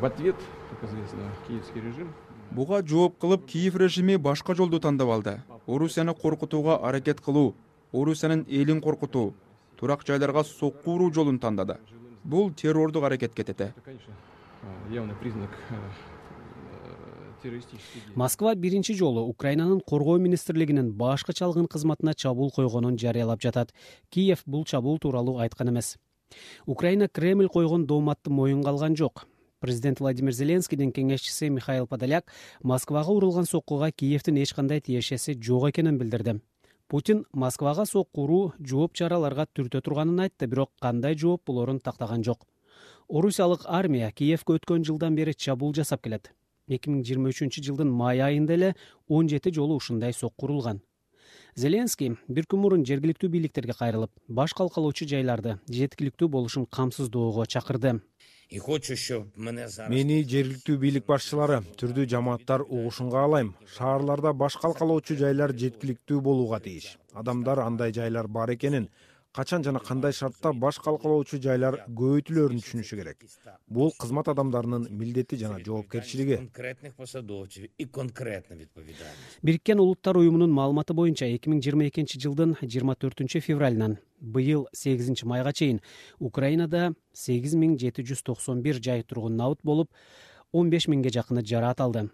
В 0.00 0.04
ответ 0.04 0.36
как 0.70 0.90
известно 0.90 1.30
киевский 1.46 1.80
режим. 1.80 2.14
Буга 2.50 2.82
жооп 2.82 3.18
кылып 3.18 3.46
киев 3.46 3.76
режими 3.76 4.16
башка 4.16 4.54
жолду 4.54 4.80
тандап 4.80 5.08
алды. 5.08 5.42
Орусияны 5.66 6.14
коркутууга 6.14 6.76
аракет 6.76 7.20
кылуу 7.20 7.54
орусиянын 7.92 8.46
элин 8.48 8.80
коркутуу 8.80 9.34
турак 9.76 10.06
жайларга 10.06 10.44
сокку 10.44 10.92
уруу 10.92 11.12
жолун 11.12 11.38
тандады 11.38 11.78
бул 12.24 12.52
террордук 12.52 13.04
аракетке 13.04 13.44
тете 13.44 13.74
конечно. 13.84 14.12
Явный 14.90 15.14
признак 15.14 15.50
э, 15.70 15.74
террористический 17.42 18.02
москва 18.14 18.54
биринчи 18.54 18.94
жолу 18.94 19.26
украинанын 19.28 19.80
коргоо 19.80 20.18
министрлигинин 20.18 20.92
башкы 20.92 21.32
чалгын 21.32 21.66
кызматына 21.66 22.14
чабуул 22.14 22.50
койгонун 22.50 22.98
жарыялап 22.98 23.40
жатат. 23.40 23.72
Киев 24.10 24.42
бул 24.46 24.64
чабуул 24.64 24.98
тууралуу 24.98 25.38
айткан 25.38 25.70
эмес. 25.70 25.96
Украина 26.66 27.08
кремль 27.08 27.48
койгон 27.48 27.86
дооматты 27.86 28.30
моюнга 28.30 28.70
алган 28.70 28.96
жок. 28.96 29.26
Президент 29.60 30.00
владимир 30.00 30.32
зеленскийдин 30.32 30.92
кеңешчиси 30.92 31.48
михаил 31.50 31.86
подоляк 31.86 32.30
москвага 32.62 33.10
урулган 33.10 33.44
соккуга 33.44 33.90
киевдин 33.90 34.36
эч 34.42 34.54
кандай 34.54 34.80
тиешеси 34.80 35.34
жок 35.40 35.70
экенин 35.70 35.98
билдирди 35.98 36.40
путин 36.88 37.24
москвага 37.32 37.84
сокку 37.86 38.24
уруу 38.24 38.52
жооп 38.72 38.94
чараларга 39.00 39.46
түртө 39.54 39.82
турганын 39.84 40.24
айтты 40.24 40.48
бирок 40.48 40.72
кандай 40.80 41.14
жооп 41.14 41.44
болорун 41.46 41.80
тактаган 41.80 42.24
жок. 42.24 42.46
Орусиялык 43.08 43.64
армия 43.66 44.10
киевке 44.10 44.56
өткөн 44.56 44.84
жылдан 44.88 45.14
бери 45.14 45.34
чабуул 45.34 45.74
жасап 45.76 46.02
келет. 46.02 46.32
Эки 46.68 46.88
миң 46.88 47.04
жыйырма 47.04 47.32
үчүнчү 47.32 47.64
жылдын 47.68 47.92
май 47.92 48.20
айында 48.20 48.56
эле 48.56 48.74
он 49.08 49.28
жети 49.28 49.52
жолу 49.52 49.76
ушундай 49.76 50.12
сокку 50.12 50.48
урулган 50.48 50.80
зеленский 51.58 52.12
бир 52.28 52.46
күн 52.46 52.60
мурун 52.62 52.84
жергиликтүү 52.86 53.30
бийликтерге 53.32 53.74
кайрылып 53.78 54.12
баш 54.40 54.52
калкалоочу 54.58 55.08
жайларды 55.10 55.56
жеткиликтүү 55.66 56.28
болушун 56.30 56.66
камсыздоого 56.76 57.46
чакырды 57.54 57.96
мени 58.48 60.22
жергиликтүү 60.24 60.76
бийлик 60.80 61.04
башчылары 61.04 61.58
түрдүү 61.80 62.06
жамааттар 62.08 62.62
угушун 62.64 63.10
каалайм 63.12 63.50
шаарларда 63.74 64.32
баш 64.42 64.56
калкалоочу 64.62 65.16
жайлар 65.20 65.52
жеткиликтүү 65.52 66.20
болууга 66.24 66.58
тийиш 66.64 66.86
адамдар 67.12 67.60
андай 67.60 67.92
жайлар 67.92 68.26
бар 68.26 68.54
экенин 68.54 68.88
качан 69.32 69.64
жана 69.64 69.80
кандай 69.80 70.12
шартта 70.12 70.52
баш 70.52 70.78
калкалоочу 70.82 71.38
жайлар 71.42 71.80
көбөйтүлөрүн 71.88 72.62
түшүнүшү 72.64 72.98
керек? 73.00 73.24
Бул 73.68 73.92
кызмат 74.00 74.28
адамдарынын 74.32 74.88
милдети 74.90 75.36
жана 75.36 75.60
жоопкерчилиги. 75.64 76.40
Бириккен 79.42 79.80
улуттар 79.80 80.16
уюмунун 80.16 80.52
маалыматы 80.52 80.94
боюнча 80.94 81.26
эки 81.26 81.50
миң 81.50 81.62
жыйырма 81.62 81.88
экинчи 81.88 82.20
жылдын 82.20 82.56
жыйырма 82.62 82.96
төртүнчү 82.98 83.40
февралынан 83.44 83.98
быйыл 84.20 84.66
сегизинчи 84.74 85.26
майга 85.26 85.52
чейин 85.52 85.80
украинада 86.18 86.92
сегиз 87.14 87.54
миң 87.54 87.78
жети 87.78 88.02
жүз 88.02 88.24
токсон 88.26 88.62
бир 88.62 88.80
жай 88.82 89.02
тургун 89.02 89.36
набыт 89.36 89.62
болуп 89.62 89.90
он 90.52 90.70
беш 90.70 90.88
миңге 90.88 91.12
жакыны 91.14 91.44
жараат 91.46 91.80
алды 91.80 92.08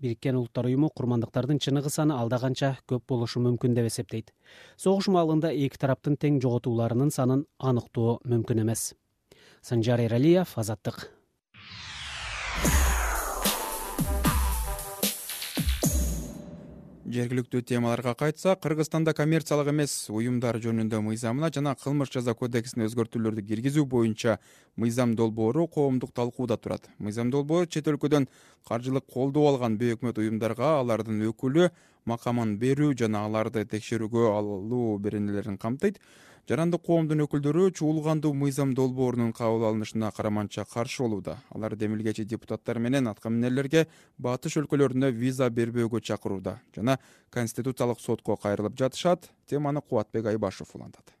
бириккен 0.00 0.36
улуттар 0.36 0.68
уюму 0.68 0.90
курмандыктардын 0.90 1.58
чыныгы 1.62 1.90
саны 1.90 2.14
алда 2.14 2.38
канча 2.42 2.76
көп 2.88 3.06
болушу 3.08 3.40
мүмкүн 3.40 3.74
деп 3.74 3.88
эсептейт. 3.90 4.32
Согуш 4.76 5.08
маалында 5.08 5.52
эки 5.52 5.80
тараптын 5.80 6.16
тең 6.20 6.40
жоготууларынын 6.44 7.10
санын 7.10 7.46
аныктоо 7.58 8.20
мүмкүн 8.24 8.62
эмес. 8.66 8.92
Санжар 9.62 10.00
эралиев 10.04 10.52
азаттык 10.56 11.08
жергиликтүү 17.06 17.62
темаларга 17.62 18.14
кайтсак 18.18 18.60
кыргызстанда 18.64 19.12
коммерциялык 19.14 19.68
эмес 19.70 19.92
уюмдар 20.10 20.58
жөнүндө 20.62 20.98
мыйзамына 21.06 21.52
жана 21.54 21.74
кылмыш 21.78 22.10
жаза 22.10 22.34
кодексине 22.34 22.88
өзгөртүүлөрдү 22.88 23.44
киргизүү 23.46 23.84
боюнча 23.86 24.38
мыйзам 24.76 25.14
долбоору 25.14 25.68
коомдук 25.68 26.10
талкууда 26.12 26.56
турат. 26.56 26.88
Мыйзам 26.98 27.30
долбоору 27.30 27.70
чет 27.70 27.86
өлкөдөн 27.86 28.26
каржылык 28.66 29.06
колдоо 29.06 29.46
алган 29.52 29.78
бейөкмөт 29.78 30.18
уюмдарга 30.18 30.80
алардын 30.80 31.22
өкүлү 31.30 31.70
макамын 32.10 32.56
берүү 32.58 32.96
жана 32.98 33.22
аларды 33.26 33.64
текшерүүгө 33.70 34.26
алуу 34.34 34.98
беренелерин 34.98 35.58
камтыйт 35.62 36.00
жарандык 36.46 36.84
коомдун 36.86 37.24
өкүлдөрү 37.24 37.72
чуулгандуу 37.74 38.30
мыйзам 38.38 38.74
долбоорунун 38.78 39.32
кабыл 39.34 39.64
алынышына 39.66 40.12
караманча 40.14 40.64
каршы 40.70 41.02
болууда. 41.02 41.40
Алар 41.50 41.74
демилгечи 41.74 42.24
депутаттар 42.24 42.78
менен 42.78 43.10
аткаминерлерге 43.10 43.86
батыш 44.16 44.60
өлкөлөрүнө 44.62 45.10
виза 45.10 45.50
бербөөгө 45.50 46.04
чакырууда 46.06 46.60
жана 46.76 47.00
конституциялык 47.34 48.00
сотко 48.00 48.38
кайрылып 48.38 48.78
жатышат 48.78 49.30
теманы 49.50 49.82
кубатбек 49.82 50.26
айбашев 50.30 50.70
улантат 50.74 51.15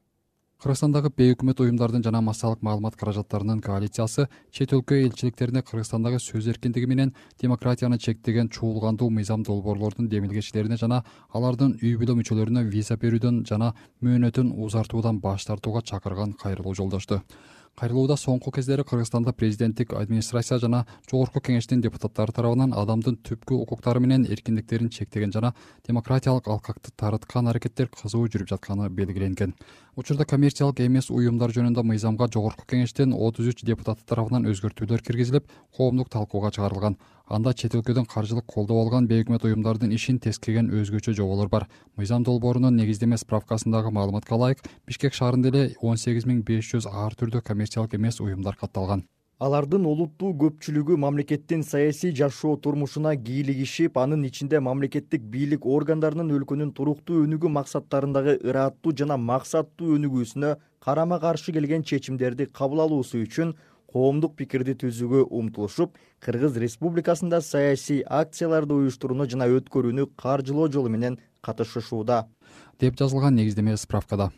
кыргызстандагы 0.56 1.10
бейөкмөт 1.12 1.58
уюмдардын 1.60 2.00
жана 2.04 2.22
массалык 2.24 2.62
маалымат 2.64 2.94
каражаттарынын 2.96 3.58
коалициясы 3.60 4.24
чет 4.56 4.70
өлкө 4.72 4.96
элчиликтерине 5.04 5.60
кыргызстандагы 5.60 6.16
сөз 6.16 6.48
эркиндиги 6.48 6.88
менен 6.88 7.12
демократияны 7.42 7.98
чектеген 7.98 8.48
чуулгандуу 8.48 9.10
мыйзам 9.12 9.44
долбоорлордун 9.44 10.08
демилгечилерине 10.08 10.78
жана 10.80 11.02
алардын 11.28 11.76
үй 11.82 11.92
бүлө 12.00 12.16
мүчөлөрүнө 12.22 12.64
виза 12.72 12.96
берүүдөн 12.96 13.42
жана 13.44 13.74
мөөнөтүн 14.00 14.54
узартуудан 14.64 15.20
баш 15.20 15.44
тартууга 15.44 15.84
чакырган 15.84 16.32
кайрылуу 16.40 16.72
жолдошту 16.74 17.20
кайрылууда 17.76 18.16
соңку 18.16 18.50
кездери 18.56 18.84
кыргызстанда 18.88 19.34
президенттик 19.36 19.92
администрация 19.92 20.56
жана 20.58 20.84
жогорку 21.10 21.42
кеңештин 21.44 21.82
депутаттары 21.84 22.32
тарабынан 22.32 22.72
адамдын 22.72 23.18
түпкү 23.28 23.58
укуктары 23.66 24.00
менен 24.00 24.24
эркиндиктерин 24.24 24.88
чектеген 24.88 25.34
жана 25.34 25.52
демократиялык 25.86 26.48
алкакты 26.48 26.94
таарыткан 26.96 27.50
аракеттер 27.52 27.90
кызуу 27.92 28.24
жүрүп 28.32 28.48
жатканы 28.54 28.88
белгиленген. 28.88 29.52
Учурда 29.96 30.24
коммерциялык 30.24 30.80
эмес 30.80 31.10
уюмдар 31.10 31.52
жөнүндө 31.52 31.84
мыйзамга 31.84 32.30
жогорку 32.32 32.64
кеңештин 32.64 33.12
отуз 33.12 33.52
үч 33.52 33.60
депутаты 33.64 34.08
тарабынан 34.08 34.48
өзгөртүүлөр 34.48 35.04
киргизилип 35.04 35.52
коомдук 35.76 36.08
талкууга 36.08 36.50
чыгарылган 36.56 36.96
анда 37.26 37.52
чет 37.54 37.74
өлкөдөн 37.74 38.06
каржылык 38.06 38.46
колдоо 38.46 38.78
алган 38.84 39.08
бейөкмөт 39.10 39.44
уюмдардын 39.48 39.92
ишин 39.92 40.20
тескеген 40.22 40.70
өзгөчө 40.70 41.14
жоболор 41.18 41.48
бар. 41.48 41.66
Мыйзам 41.98 42.22
долбоорунун 42.22 42.76
негиздеме 42.76 43.18
справкасындагы 43.18 43.90
маалыматка 43.90 44.36
ылайык 44.38 44.62
бишкек 44.86 45.14
шаарында 45.14 45.50
эле 45.50 45.66
он 45.82 45.96
сегиз 45.96 46.26
миң 46.26 46.44
беш 46.46 46.70
жүз 46.70 46.86
ар 46.86 47.18
түрдүү 47.18 47.42
коммерциялык 47.42 47.98
эмес 47.98 48.20
уюмдар 48.20 48.54
катталган. 48.54 49.02
Алардын 49.36 49.84
олуттуу 49.84 50.30
көпчүлүгү 50.40 50.96
мамлекеттин 50.96 51.60
саясий 51.66 52.14
жашоо 52.16 52.54
турмушуна 52.56 53.10
кийлигишип 53.16 53.98
анын 54.00 54.22
ичинде 54.24 54.62
мамлекеттик 54.64 55.26
бийлик 55.34 55.66
органдарынын 55.66 56.30
өлкөнүн 56.38 56.70
туруктуу 56.78 57.26
өнүгүү 57.26 57.50
максаттарындагы 57.58 58.38
ыраттуу 58.48 58.94
жана 58.96 59.18
максаттуу 59.20 59.98
өнүгүүсүнө 59.98 60.54
карама 60.80 61.20
каршы 61.20 61.52
келген 61.52 61.84
чечимдерди 61.84 62.46
кабыл 62.46 62.86
алуусу 62.86 63.20
үчүн 63.26 63.52
коомдук 63.96 64.34
пикирди 64.36 64.74
түзүүгө 64.76 65.22
умтулушуп 65.38 65.94
кыргыз 66.24 66.58
республикасында 66.60 67.40
саясий 67.44 68.02
акцияларды 68.04 68.76
уюштурууну 68.76 69.24
жана 69.32 69.48
өткөрүүнү 69.56 70.10
каржылоо 70.20 70.66
жолу 70.68 70.92
менен 70.92 71.16
катышышууда. 71.46 72.26
Деп 72.76 72.98
жазылган 73.00 73.38
негиздеме 73.40 73.78
справкада 73.80 74.28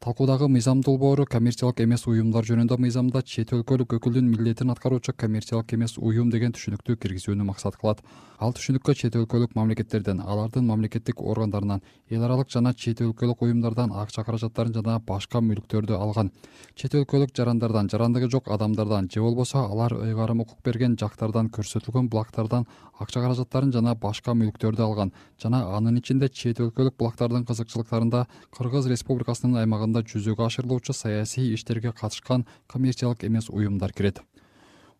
талкуудагы 0.00 0.48
мыйзам 0.48 0.80
долбоору 0.82 1.24
коммерциялык 1.24 1.80
эмес 1.80 2.06
уюмдар 2.06 2.44
жөнүндө 2.44 2.76
мыйзамда 2.80 3.22
чет 3.22 3.52
өлкөлүк 3.56 3.94
өкүлдүн 3.96 4.26
милдетин 4.28 4.70
аткаруучу 4.70 5.14
коммерциялык 5.16 5.74
эмес 5.74 5.96
уюм 5.98 6.30
деген 6.30 6.52
түшүнүктү 6.52 6.96
киргизүүнү 7.00 7.44
максат 7.44 7.78
кылат. 7.80 8.02
Ал 8.38 8.52
түшүнүккө 8.52 8.94
чет 8.98 9.14
өлкөлүк 9.16 9.54
мамлекеттерден 9.54 10.20
алардын 10.20 10.66
мамлекеттик 10.66 11.22
органдарынан 11.22 11.80
эл 12.10 12.24
аралык 12.26 12.50
жана 12.50 12.74
чет 12.74 13.00
өлкөлүк 13.00 13.42
уюмдардан 13.46 13.92
акча 13.94 14.24
каражаттарын 14.26 14.74
жана 14.74 14.98
башка 14.98 15.40
мүлктөрдү 15.40 15.96
алган. 15.96 16.32
Чет 16.74 16.94
өлкөлүк 16.98 17.32
жарандардан 17.36 17.88
жарандыгы 17.88 18.28
жок 18.28 18.50
адамдардан 18.50 19.08
же 19.14 19.22
болбосо 19.22 19.64
алар 19.64 19.94
ыйгарым 19.94 20.40
укук 20.42 20.58
берген 20.64 20.98
жактардан 20.98 21.48
көрсөтүлгөн 21.54 22.10
булактардан 22.10 22.66
акча 22.98 23.22
каражаттарын 23.22 23.72
жана 23.72 23.94
башка 23.94 24.34
мүлктөрдү 24.34 24.82
алган 24.82 25.12
жана 25.40 25.62
анын 25.76 25.98
ичинде 25.98 26.28
чет 26.28 26.60
өлкөлүк 26.60 26.98
булактардын 26.98 27.46
кызыкчылыктарында 27.48 28.26
кыргыз 28.54 28.88
республикасынын 28.90 29.62
аймагында 29.84 30.04
жүзөгө 30.08 30.46
ашырылуучу 30.48 30.92
саясий 30.92 31.52
иштерге 31.54 31.92
катышкан 31.92 32.46
коммерциялык 32.66 33.24
эмес 33.24 33.50
уюмдар 33.50 33.92
кирет. 33.92 34.22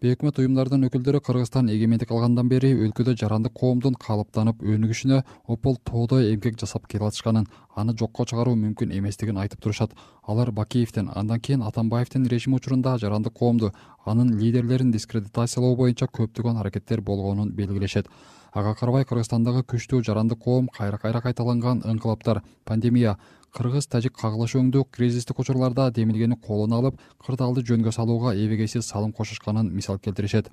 Бейөкмөт 0.03 0.38
уюмдардын 0.38 0.85
өкүлдөрү 0.88 1.20
кыргызстан 1.25 1.70
эгемендик 1.70 2.11
алгандан 2.11 2.49
бери 2.49 2.75
өлкөдө 2.75 3.14
жарандык 3.16 3.55
коомдун 3.57 3.94
калыптанып 3.94 4.61
өнүгүшүнө 4.61 5.23
опол 5.49 5.79
тоодой 5.81 6.35
эмгек 6.35 6.59
жасап 6.61 6.88
келатышканын 6.90 7.47
аны 7.75 7.94
жокко 7.97 8.27
чыгаруу 8.27 8.57
мүмкүн 8.59 8.92
эместигин 8.92 9.38
айтып 9.38 9.62
турушат. 9.62 9.94
Алар 10.27 10.51
бакиевдин 10.51 11.09
андан 11.14 11.40
кийин 11.40 11.62
атамбаевдин 11.62 12.27
режими 12.27 12.57
учурунда 12.57 12.99
жарандык 12.99 13.33
коомду 13.33 13.73
анын 14.05 14.37
лидерлерин 14.37 14.90
дискредитациялоо 14.92 15.77
боюнча 15.77 16.11
көптөгөн 16.11 16.61
аракеттер 16.61 17.01
болгонун 17.01 17.55
белгилешет. 17.55 18.11
Ага 18.53 18.75
карабай 18.75 19.07
кыргызстандагы 19.09 19.64
күчтүү 19.64 20.03
жарандык 20.05 20.38
коом 20.38 20.68
кайра 20.68 20.99
кайра 20.99 21.23
кайталанган 21.23 21.81
ыңкылаптар 21.87 22.42
пандемия 22.64 23.16
кыргыз 23.55 23.87
тажик 23.87 24.17
кагылыш 24.19 24.57
өңдүү 24.59 24.88
кризистик 24.97 25.38
учурларда 25.38 25.87
демилгени 25.95 26.35
колуна 26.47 26.81
алып 26.81 26.97
кырдаалды 27.23 27.62
жөнгө 27.69 27.93
салууга 27.95 28.33
эбегейсиз 28.35 28.88
салым 28.88 29.12
кошушканын 29.14 29.71
мисал 29.71 30.01
келтиришет. 30.03 30.51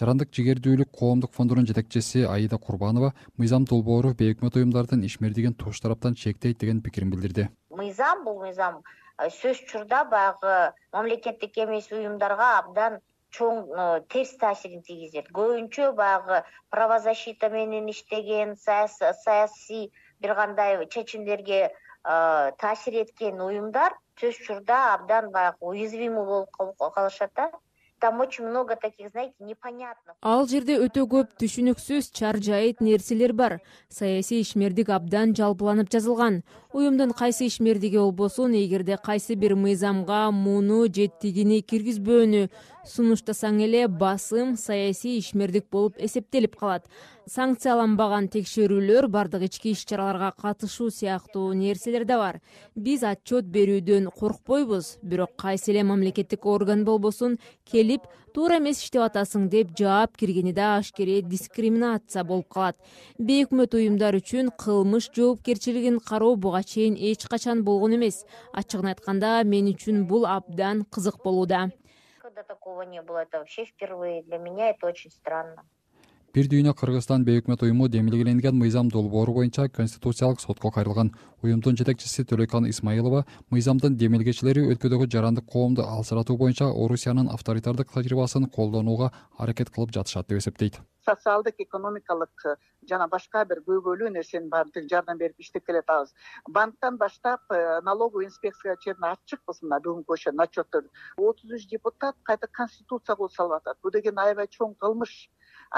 Жарандык 0.00 0.32
жигердүүлүк 0.32 0.88
коомдук 0.96 1.34
фондунун 1.36 1.66
жетекчиси 1.68 2.24
аида 2.24 2.56
курбанова 2.56 3.12
мыйзам 3.36 3.66
долбоору 3.68 4.14
бейөкмөт 4.16 4.56
уюмдардын 4.56 5.04
ишмердигин 5.04 5.52
туш 5.52 5.80
тараптан 5.84 6.16
чектейт 6.16 6.58
деген 6.64 6.80
пикирин 6.80 7.10
билдирди. 7.12 7.50
Мыйзам 7.68 8.24
бул 8.24 8.40
мыйзам 8.40 8.80
э, 8.80 9.28
сөзсүз 9.28 9.68
турда 9.72 10.04
баягы 10.08 10.72
мамлекеттик 10.96 11.58
эмес 11.66 11.92
уюмдарга 11.92 12.48
абдан 12.62 13.00
чоң 13.36 13.60
э, 13.68 14.00
терс 14.08 14.32
таасирин 14.40 14.80
тийгизет. 14.88 15.28
Көбүнчө 15.36 15.92
баягы 16.00 16.40
правозащита 16.70 17.52
менен 17.52 17.92
иштеген 17.92 18.56
саясий 18.56 19.90
бир 20.20 20.34
кандай 20.34 20.86
чечимдерге 20.88 21.72
таасир 22.04 23.02
эткен 23.02 23.40
уюмдар 23.40 23.94
сөзсүз 24.20 24.46
турда 24.46 24.94
абдан 24.94 25.30
баягы 25.30 25.58
уязвимый 25.60 26.24
болуп 26.24 26.50
калышат 26.94 27.30
да. 27.36 27.50
Там 28.02 28.18
очень 28.18 28.44
много 28.44 28.74
таких 28.74 29.10
знаете 29.10 29.34
непонятных. 29.38 30.16
Ал 30.22 30.48
жерде 30.50 30.74
өтө 30.82 31.04
көп 31.06 31.36
түшүнүксүз 31.38 32.08
чар 32.10 32.40
жайыт 32.42 32.80
нерселер 32.82 33.32
бар. 33.32 33.60
Саясий 33.88 34.42
ишмердик 34.42 34.88
абдан 34.90 35.36
жалпыланып 35.38 35.86
жазылган. 35.86 36.42
Уюмдун 36.72 37.12
кайсы 37.12 37.46
ишмердиги 37.46 37.98
болбосун 37.98 38.56
эгерде 38.58 38.98
кайсы 38.98 39.36
бир 39.36 39.54
мыйзамга 39.54 40.32
муну 40.32 40.86
же 40.90 41.06
тигини 41.06 41.60
киргизбөөнү 41.62 42.48
сунуштасаң 42.88 43.60
эле 43.62 43.86
басым 43.88 44.56
саясий 44.58 45.18
ишмердик 45.20 45.68
болуп 45.70 45.98
эсептелип 46.02 46.56
калат. 46.58 46.86
Санкцияланбаган 47.30 48.26
текшерүүлөр 48.34 49.06
бардык 49.06 49.44
ички 49.46 49.70
иш 49.76 49.84
чараларга 49.86 50.32
катышуу 50.34 50.90
сыяктуу 50.90 51.52
нерселер 51.54 52.04
да 52.04 52.18
бар. 52.18 52.40
Биз 52.74 53.04
отчет 53.06 53.46
берүүдөн 53.46 54.10
коркпойбуз 54.10 54.96
бирок 55.02 55.36
кайсы 55.38 55.70
эле 55.70 55.84
мамлекеттик 55.86 56.46
орган 56.46 56.82
болбосун 56.84 57.38
келип 57.70 58.08
туура 58.34 58.58
эмес 58.58 58.82
иштеп 58.82 59.04
атасың 59.06 59.46
деп 59.52 59.70
жаап 59.78 60.16
киргени 60.18 60.52
да 60.52 60.78
ашкере 60.80 61.20
дискриминация 61.22 62.24
болуп 62.24 62.48
калат. 62.48 62.76
Бейөкмөт 63.20 63.76
уюмдар 63.78 64.18
үчүн 64.18 64.50
кылмыш 64.58 65.12
жоопкерчилигин 65.14 66.00
кароо 66.00 66.34
буга 66.34 66.64
чейин 66.64 66.96
эч 66.98 67.28
качан 67.30 67.62
болгон 67.62 67.94
эмес. 67.94 68.24
Ачыгын 68.52 68.90
айтканда 68.90 69.44
мен 69.44 69.70
үчүн 69.70 70.08
бул 70.10 70.26
абдан 70.26 70.82
кызык 70.90 71.22
болууда 71.22 71.70
никогда 72.32 72.42
такого 72.42 72.82
не 72.82 73.02
было. 73.02 73.18
Это 73.18 73.38
вообще 73.38 73.64
впервые. 73.64 74.22
Для 74.22 74.38
меня 74.38 74.70
это 74.70 74.86
очень 74.86 75.10
странно 75.10 75.64
бир 76.32 76.46
дүйнө 76.48 76.72
кыргызстан 76.72 77.26
бейөкмөт 77.28 77.62
уюму 77.66 77.90
демилгеленген 77.92 78.56
мыйзам 78.56 78.88
долбоору 78.88 79.34
боюнча 79.36 79.66
конституциялык 79.68 80.40
сотко 80.40 80.70
кайрылган. 80.72 81.10
Уюмдун 81.42 81.76
жетекчиси 81.76 82.24
төлөйкан 82.24 82.68
исмаилова 82.70 83.26
мыйзамдын 83.52 83.98
демилгечилери 84.00 84.62
өлкөдөгү 84.72 85.10
жарандык 85.12 85.44
коомду 85.44 85.84
алсыратуу 85.84 86.38
боюнча 86.40 86.70
орусиянын 86.70 87.28
авторитардык 87.34 87.92
тажрыйбасын 87.92 88.48
колдонууга 88.48 89.10
аракет 89.36 89.68
кылып 89.74 89.92
жатышат 89.92 90.28
деп 90.28 90.38
эсептейт. 90.38 90.80
Социалдык 91.04 91.56
экономикалык 91.58 92.46
жана 92.88 93.08
башка 93.12 93.44
бир 93.44 93.60
көйгөйлүү 93.66 94.14
нерсенин 94.14 94.48
баарын 94.48 94.88
жардам 94.88 95.18
берип 95.18 95.36
иштеп 95.42 95.66
келатабыз 95.66 96.14
банктан 96.48 96.96
баштап 96.96 97.40
э, 97.50 97.80
налоговый 97.82 98.26
инспекцияга 98.26 98.78
чейин 98.80 99.04
ачыкпыз 99.10 99.64
мына 99.66 99.82
бүгүнкү 99.82 100.14
ошо 100.14 100.30
отчеттөрдү 100.46 100.88
отуз 101.28 101.56
үч 101.58 101.66
депутат 101.74 102.16
кайта 102.22 102.46
конституция 102.46 103.16
кылып 103.16 103.34
салып 103.34 103.58
атат. 103.58 103.82
Бул 103.82 103.90
деген 103.90 104.16
аябай 104.16 104.46
чоң 104.46 104.78
кылмыш 104.78 105.28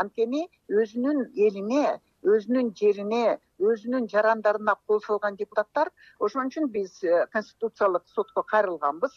анткени 0.02 0.42
өзүнүн 0.82 1.24
элине 1.46 1.86
өзүнүн 2.24 2.70
жерине 2.78 3.38
өзүнүн 3.70 4.06
жарандарына 4.08 4.74
кол 4.88 5.00
салган 5.04 5.36
депутаттар 5.36 5.90
ошон 6.26 6.48
үчүн 6.48 6.70
биз 6.72 6.96
э, 7.04 7.26
конституциялык 7.32 8.06
сотко 8.08 8.42
кайрылганбыз. 8.52 9.12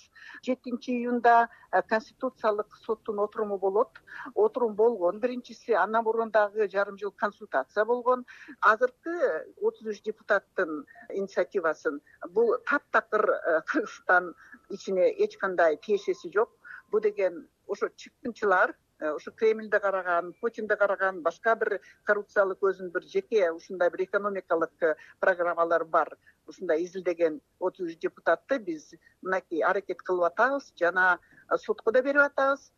Жетинчи 0.46 0.92
июнда 0.92 1.48
э, 1.72 1.82
конституциялык 1.82 2.76
соттун 2.84 3.20
отуруму 3.24 3.58
болот. 3.58 4.02
Отурум 4.36 4.76
болгон. 4.76 5.20
Биринчиси 5.20 5.72
андан 5.72 6.04
мурун 6.04 6.32
дагы 6.32 6.68
жарым 6.70 6.98
жыл 6.98 7.12
консультация 7.12 7.86
болгон. 7.86 8.26
Азыркы 8.60 9.16
отуз 9.62 9.88
үч 9.94 10.02
депутаттын 10.04 10.84
инициативасын 11.10 12.02
бул 12.30 12.58
таптакыр 12.68 13.30
э, 13.32 13.62
кыргызстан 13.72 14.34
ичине 14.70 15.10
эч 15.24 15.38
кандай 15.38 15.78
тиешеси 15.78 16.32
жок. 16.34 16.52
Бул 16.92 17.02
деген 17.02 17.48
ошо 17.68 17.90
чыккынчылар 17.96 18.76
ушу 19.00 19.32
э, 19.32 19.34
кремлди 19.36 19.80
караган 19.80 20.34
путинди 20.42 20.76
караган 20.76 21.22
башка 21.22 21.56
бир 21.56 21.80
коррупциялык 22.04 22.62
өзүнүн 22.62 22.92
бир 22.92 23.04
жеке 23.04 23.52
ушундай 23.52 23.90
бир 23.90 24.04
экономикалык 24.04 24.74
э, 24.82 24.96
программалары 25.20 25.86
бар. 25.86 26.18
Ушундай 26.48 26.84
изилдеген 26.84 27.42
отуз 27.60 27.94
үч 27.94 28.00
депутатты 28.00 28.60
биз 28.60 28.94
мынакей 29.22 29.62
аракет 29.62 30.02
кылып 30.02 30.32
атабыз 30.32 30.74
жана 30.80 31.20
э, 31.50 31.58
сотко 31.58 31.92
да 31.92 32.02
берип 32.02 32.22
атабыз. 32.22 32.72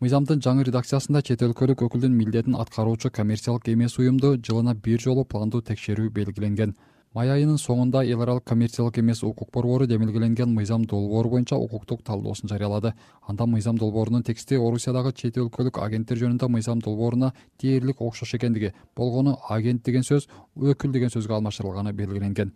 Мыйзамдын 0.00 0.40
жаңы 0.42 0.64
редакциясында 0.66 1.22
чет 1.22 1.42
өлкөлүк 1.46 1.84
өкүлдүн 1.86 2.10
милдетин 2.10 2.56
аткаруучу 2.58 3.12
коммерциялык 3.14 3.68
эмес 3.68 3.98
уюмду 3.98 4.34
жылына 4.34 4.74
бир 4.74 4.98
жолу 5.00 5.24
пландуу 5.24 5.62
текшерүү 5.62 6.10
белгиленген 6.10 6.74
май 7.12 7.28
айынын 7.28 7.58
соңунда 7.60 8.00
эл 8.08 8.22
аралык 8.24 8.46
коммерциялык 8.48 8.98
эмес 9.02 9.20
укук 9.22 9.50
борбору 9.52 9.86
демилгеленген 9.86 10.48
мыйзам 10.54 10.86
долбоору 10.88 11.28
боюнча 11.34 11.56
укуктук 11.60 12.02
талдоосун 12.02 12.48
жарыялады. 12.48 12.94
Анда 13.28 13.44
мыйзам 13.46 13.76
долбоорунун 13.76 14.22
тексти 14.22 14.56
орусиядагы 14.56 15.12
чет 15.12 15.36
өлкөлүк 15.36 15.78
агенттер 15.78 16.16
жөнүндө 16.16 16.48
мыйзам 16.48 16.80
долбооруна 16.80 17.34
дээрлик 17.60 18.00
окшош 18.00 18.34
экендиги 18.38 18.72
болгону 18.96 19.36
агент 19.48 19.84
деген 19.84 20.02
сөз 20.08 20.28
өкүл 20.56 20.92
деген 20.92 21.12
сөзгө 21.12 21.36
алмаштырылганы 21.36 21.92
белгиленген 21.92 22.52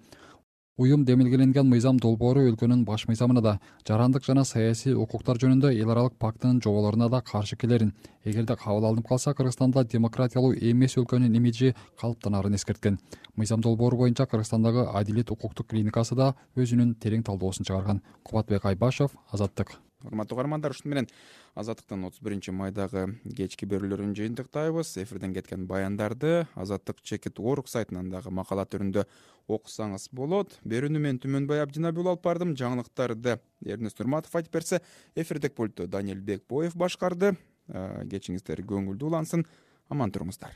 уюм 0.78 1.04
демилгеленген 1.08 1.68
мыйзам 1.70 1.96
долбоору 1.96 2.42
өлкөнүн 2.50 2.82
баш 2.84 3.06
мыйзамына 3.08 3.40
да 3.40 3.52
жарандык 3.88 4.26
жана 4.26 4.42
саясий 4.44 4.92
укуктар 4.92 5.40
жөнүндө 5.40 5.70
эл 5.72 5.92
аралык 5.94 6.18
пактынын 6.20 6.60
жоболоруна 6.60 7.08
да 7.08 7.22
каршы 7.22 7.56
келерин. 7.56 7.94
Эгерде 8.24 8.56
кабыл 8.60 8.84
алынып 8.84 9.08
калса 9.08 9.32
кыргызстанда 9.32 9.84
демократиялуу 9.84 10.52
эмес 10.52 10.98
өлкөнүн 11.00 11.32
имиджи 11.40 11.74
калыптанарын 12.00 12.60
эскерткен. 12.60 13.00
Мыйзам 13.36 13.62
долбоору 13.62 13.96
боюнча 13.96 14.26
кыргызстандагы 14.26 14.86
адилет 14.92 15.30
укуктук 15.30 15.68
клиникасы 15.72 16.14
да 16.14 16.34
өзүнүн 16.56 16.94
терең 17.00 17.24
талдоосун 17.24 17.64
чыгарган. 17.64 18.02
Кубатбек 18.22 18.66
айбашев 18.66 19.16
азаттык 19.32 19.78
урматтуу 20.04 20.36
угармандар 20.36 20.74
ушуну 20.74 20.92
менен 20.92 21.08
азаттыктын 21.54 22.04
отуз 22.08 22.20
биринчи 22.20 22.52
майдагы 22.52 23.06
кечки 23.36 23.66
берүүлөрүн 23.66 24.14
жыйынтыктайбыз. 24.18 24.96
Эфирден 25.02 25.34
кеткен 25.34 25.66
баяндарды 25.66 26.46
азаттык 26.54 27.00
чекит 27.02 27.40
орг 27.40 27.68
сайтынан 27.68 28.10
дагы 28.10 28.30
макала 28.30 28.66
түрүндө 28.66 29.06
окусаңыз 29.48 30.08
болот. 30.12 30.58
Берүүнү 30.64 31.00
мен 31.00 31.20
түмөнбай 31.22 31.62
абдинаби 31.64 32.02
уулу 32.02 32.14
алып 32.14 32.24
бардым. 32.28 32.54
Жаңылыктарды 32.58 33.38
эрнест 33.64 33.98
нурматов 34.00 34.36
айтып 34.36 34.52
берсе 34.58 34.82
эфирдик 35.14 35.54
пультту 35.54 35.88
даниил 35.88 36.20
бекбоев 36.20 36.76
башкарды 36.76 37.36
кечиңиздер 37.66 38.62
көңүлдүү 38.62 39.12
улансын. 39.12 39.46
Аман 39.88 40.10
туруңуздар 40.10 40.54